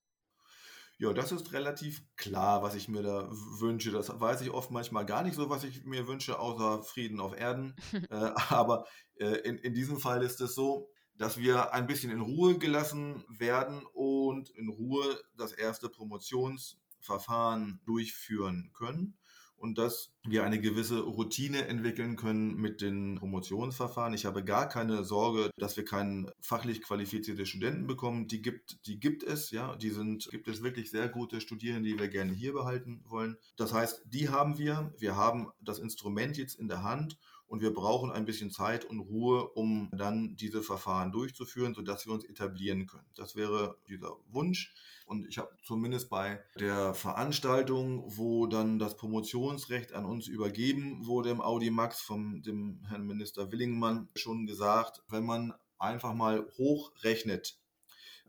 Ja, 1.00 1.14
das 1.14 1.32
ist 1.32 1.54
relativ 1.54 2.02
klar, 2.18 2.62
was 2.62 2.74
ich 2.74 2.86
mir 2.86 3.02
da 3.02 3.26
wünsche. 3.30 3.90
Das 3.90 4.20
weiß 4.20 4.42
ich 4.42 4.50
oft 4.50 4.70
manchmal 4.70 5.06
gar 5.06 5.22
nicht 5.22 5.34
so, 5.34 5.48
was 5.48 5.64
ich 5.64 5.86
mir 5.86 6.06
wünsche, 6.06 6.38
außer 6.38 6.82
Frieden 6.82 7.20
auf 7.20 7.34
Erden. 7.34 7.74
äh, 8.10 8.30
aber 8.50 8.84
äh, 9.14 9.36
in, 9.38 9.56
in 9.56 9.72
diesem 9.72 9.98
Fall 9.98 10.22
ist 10.22 10.42
es 10.42 10.54
so, 10.54 10.90
dass 11.16 11.38
wir 11.38 11.72
ein 11.72 11.86
bisschen 11.86 12.12
in 12.12 12.20
Ruhe 12.20 12.58
gelassen 12.58 13.24
werden 13.30 13.80
und 13.94 14.50
in 14.50 14.68
Ruhe 14.68 15.18
das 15.38 15.52
erste 15.52 15.88
Promotionsverfahren 15.88 17.80
durchführen 17.86 18.70
können 18.74 19.16
und 19.60 19.76
dass 19.76 20.10
wir 20.26 20.44
eine 20.44 20.58
gewisse 20.58 21.00
Routine 21.00 21.66
entwickeln 21.68 22.16
können 22.16 22.56
mit 22.56 22.80
den 22.80 23.16
Promotionsverfahren. 23.16 24.14
Ich 24.14 24.24
habe 24.24 24.42
gar 24.42 24.68
keine 24.68 25.04
Sorge, 25.04 25.50
dass 25.58 25.76
wir 25.76 25.84
keinen 25.84 26.30
fachlich 26.40 26.80
qualifizierte 26.80 27.44
Studenten 27.44 27.86
bekommen. 27.86 28.26
Die 28.26 28.40
gibt, 28.40 28.86
die 28.86 28.98
gibt 28.98 29.22
es, 29.22 29.50
ja. 29.50 29.76
Die 29.76 29.90
sind, 29.90 30.28
gibt 30.30 30.48
es 30.48 30.62
wirklich 30.62 30.90
sehr 30.90 31.08
gute 31.08 31.42
Studierende, 31.42 31.90
die 31.90 31.98
wir 31.98 32.08
gerne 32.08 32.32
hier 32.32 32.54
behalten 32.54 33.02
wollen. 33.06 33.36
Das 33.56 33.74
heißt, 33.74 34.02
die 34.06 34.30
haben 34.30 34.58
wir. 34.58 34.94
Wir 34.96 35.16
haben 35.16 35.50
das 35.60 35.78
Instrument 35.78 36.38
jetzt 36.38 36.58
in 36.58 36.68
der 36.68 36.82
Hand 36.82 37.18
und 37.50 37.60
wir 37.62 37.74
brauchen 37.74 38.12
ein 38.12 38.26
bisschen 38.26 38.52
Zeit 38.52 38.84
und 38.84 39.00
Ruhe, 39.00 39.48
um 39.48 39.90
dann 39.92 40.36
diese 40.36 40.62
Verfahren 40.62 41.10
durchzuführen, 41.10 41.74
sodass 41.74 42.06
wir 42.06 42.12
uns 42.12 42.24
etablieren 42.24 42.86
können. 42.86 43.08
Das 43.16 43.34
wäre 43.34 43.76
dieser 43.88 44.16
Wunsch. 44.28 44.72
Und 45.04 45.26
ich 45.26 45.38
habe 45.38 45.50
zumindest 45.64 46.08
bei 46.10 46.40
der 46.60 46.94
Veranstaltung, 46.94 48.04
wo 48.06 48.46
dann 48.46 48.78
das 48.78 48.96
Promotionsrecht 48.96 49.92
an 49.94 50.04
uns 50.04 50.28
übergeben 50.28 51.04
wurde 51.06 51.30
im 51.30 51.40
Audi 51.40 51.70
Max 51.70 52.00
vom 52.00 52.40
dem 52.40 52.84
Herrn 52.88 53.04
Minister 53.04 53.50
Willingmann 53.50 54.08
schon 54.14 54.46
gesagt, 54.46 55.02
wenn 55.08 55.26
man 55.26 55.52
einfach 55.80 56.14
mal 56.14 56.46
hochrechnet, 56.56 57.59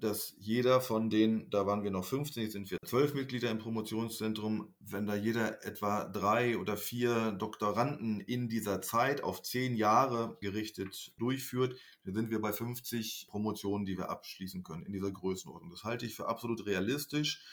dass 0.02 0.36
jeder 0.40 0.82
von 0.82 1.10
denen, 1.10 1.50
da 1.50 1.66
waren 1.66 1.84
wir 1.84 1.92
noch 1.92 2.06
15, 2.06 2.44
jetzt 2.44 2.54
sind 2.54 2.72
wir 2.72 2.78
zwölf 2.86 3.14
Mitglieder 3.14 3.50
im 3.52 3.60
Promotionszentrum, 3.60 4.74
wenn 4.80 5.06
da 5.06 5.16
jeder 5.16 5.64
etwa 5.64 6.06
drei 6.06 6.58
oder 6.58 6.76
vier 6.76 7.32
Doktoranden 7.32 8.20
in 8.20 8.50
dieser 8.50 8.82
Zeit 8.82 9.24
auf 9.24 9.42
zehn 9.44 9.76
Jahre 9.76 10.38
gerichtet 10.42 11.14
durchführt, 11.18 11.78
dann 12.04 12.16
sind 12.16 12.32
wir 12.32 12.42
bei 12.42 12.52
50 12.52 13.28
Promotionen, 13.30 13.86
die 13.86 13.98
wir 13.98 14.10
abschließen 14.10 14.64
können 14.64 14.84
in 14.84 14.94
dieser 14.94 15.12
Größenordnung. 15.12 15.72
Das 15.72 15.84
halte 15.84 16.06
ich 16.06 16.16
für 16.16 16.28
absolut 16.28 16.66
realistisch 16.66 17.44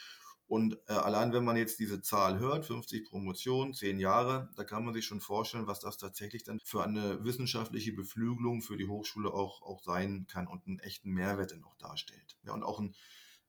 und 0.49 0.79
äh, 0.87 0.93
allein 0.93 1.31
wenn 1.31 1.45
man 1.45 1.57
jetzt 1.57 1.77
diese 1.77 2.01
Zahl 2.01 2.39
hört, 2.39 2.65
50 2.65 3.07
Promotionen, 3.07 3.75
10 3.75 3.99
Jahre, 3.99 4.49
da 4.55 4.63
kann 4.63 4.83
man 4.83 4.95
sich 4.95 5.05
schon 5.05 5.21
vorstellen, 5.21 5.67
was 5.67 5.79
das 5.79 5.99
tatsächlich 5.99 6.43
dann 6.43 6.59
für 6.63 6.83
eine 6.83 7.23
wissenschaftliche 7.23 7.93
Beflügelung 7.93 8.63
für 8.63 8.75
die 8.75 8.87
Hochschule 8.87 9.31
auch, 9.31 9.61
auch 9.61 9.83
sein 9.83 10.25
kann 10.27 10.47
und 10.47 10.65
einen 10.65 10.79
echten 10.79 11.11
Mehrwert 11.11 11.51
dann 11.51 11.63
auch 11.63 11.77
darstellt. 11.77 12.35
Ja, 12.41 12.53
und 12.53 12.63
auch 12.63 12.79
ein, 12.79 12.95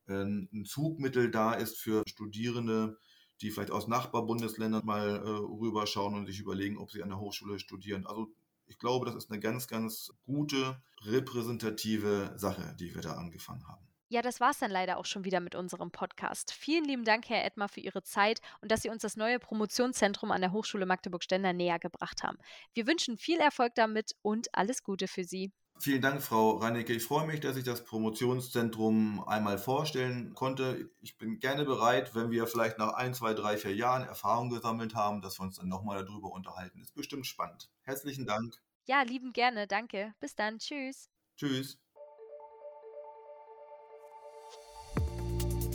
äh, 0.09 0.25
ein 0.25 0.67
Zugmittel 0.67 1.31
da 1.31 1.55
ist 1.55 1.79
für 1.79 2.03
Studierende, 2.07 2.99
die 3.41 3.51
vielleicht 3.51 3.71
aus 3.71 3.89
Nachbarbundesländern 3.89 4.85
mal 4.85 5.09
äh, 5.09 5.21
rüberschauen 5.27 6.13
und 6.15 6.27
sich 6.27 6.39
überlegen, 6.39 6.77
ob 6.77 6.91
sie 6.91 7.03
an 7.03 7.09
der 7.09 7.19
Hochschule 7.19 7.59
studieren. 7.59 8.07
Also 8.07 8.31
ich 8.67 8.79
glaube, 8.79 9.07
das 9.07 9.15
ist 9.15 9.31
eine 9.31 9.41
ganz, 9.41 9.69
ganz 9.69 10.13
gute, 10.27 10.83
repräsentative 11.01 12.35
Sache, 12.37 12.77
die 12.79 12.95
wir 12.95 13.01
da 13.01 13.15
angefangen 13.15 13.67
haben. 13.67 13.90
Ja, 14.13 14.23
das 14.23 14.41
war's 14.41 14.59
dann 14.59 14.73
leider 14.73 14.99
auch 14.99 15.05
schon 15.05 15.25
wieder 15.25 15.39
mit 15.39 15.55
unserem 15.55 15.93
Podcast. 15.93 16.53
Vielen 16.53 16.85
lieben 16.85 17.05
Dank, 17.05 17.29
Herr 17.29 17.45
Edmar, 17.45 17.69
für 17.69 17.79
Ihre 17.79 18.03
Zeit 18.03 18.41
und 18.61 18.73
dass 18.73 18.83
Sie 18.83 18.89
uns 18.89 19.03
das 19.03 19.17
neue 19.17 19.39
Promotionszentrum 19.39 20.33
an 20.33 20.41
der 20.41 20.51
Hochschule 20.51 20.85
Magdeburg-Stender 20.85 21.53
näher 21.53 21.79
gebracht 21.79 22.25
haben. 22.25 22.37
Wir 22.75 22.89
wünschen 22.89 23.19
viel 23.19 23.39
Erfolg 23.39 23.77
damit 23.77 24.17
und 24.23 24.53
alles 24.53 24.83
Gute 24.83 25.07
für 25.07 25.23
Sie. 25.23 25.53
Vielen 25.79 26.03
Dank, 26.03 26.23
Frau 26.23 26.57
Reinecke. 26.57 26.93
Ich 26.93 27.05
freue 27.05 27.25
mich, 27.29 27.39
dass 27.39 27.57
ich 27.57 27.63
das 27.63 27.85
Promotionszentrum 27.85 29.23
einmal 29.29 29.59
vorstellen 29.59 30.35
konnte. 30.35 30.91
Ich 31.01 31.17
bin 31.17 31.39
gerne 31.39 31.65
bereit, 31.65 32.13
wenn 32.17 32.33
wir 32.33 32.49
vielleicht 32.49 32.79
nach 32.79 32.95
ein, 32.95 33.15
zwei, 33.15 33.33
drei, 33.33 33.57
vier 33.59 33.77
Jahren 33.77 34.03
Erfahrung 34.03 34.51
gesammelt 34.51 34.97
haben, 34.97 35.23
dass 35.23 35.39
wir 35.39 35.45
uns 35.45 35.59
dann 35.59 35.69
nochmal 35.69 36.05
darüber 36.05 36.33
unterhalten. 36.33 36.81
Ist 36.81 36.97
bestimmt 36.97 37.29
spannend. 37.29 37.71
Herzlichen 37.83 38.27
Dank. 38.27 38.57
Ja, 38.87 39.03
lieben 39.03 39.33
gerne. 39.33 39.69
Danke. 39.69 40.15
Bis 40.19 40.35
dann. 40.35 40.59
Tschüss. 40.59 41.09
Tschüss. 41.37 41.79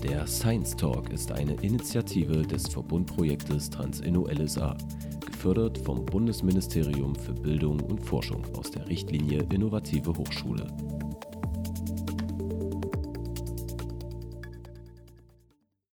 Der 0.08 0.28
Science 0.28 0.76
Talk 0.76 1.10
ist 1.12 1.32
eine 1.32 1.54
Initiative 1.64 2.44
des 2.44 2.68
Verbundprojektes 2.68 3.72
TransInno 3.72 4.28
LSA, 4.28 4.78
gefördert 5.26 5.80
vom 5.80 6.06
Bundesministerium 6.06 7.16
für 7.16 7.34
Bildung 7.34 7.80
und 7.80 8.00
Forschung 8.00 8.46
aus 8.56 8.70
der 8.70 8.88
Richtlinie 8.88 9.44
Innovative 9.52 10.16
Hochschule. 10.16 10.68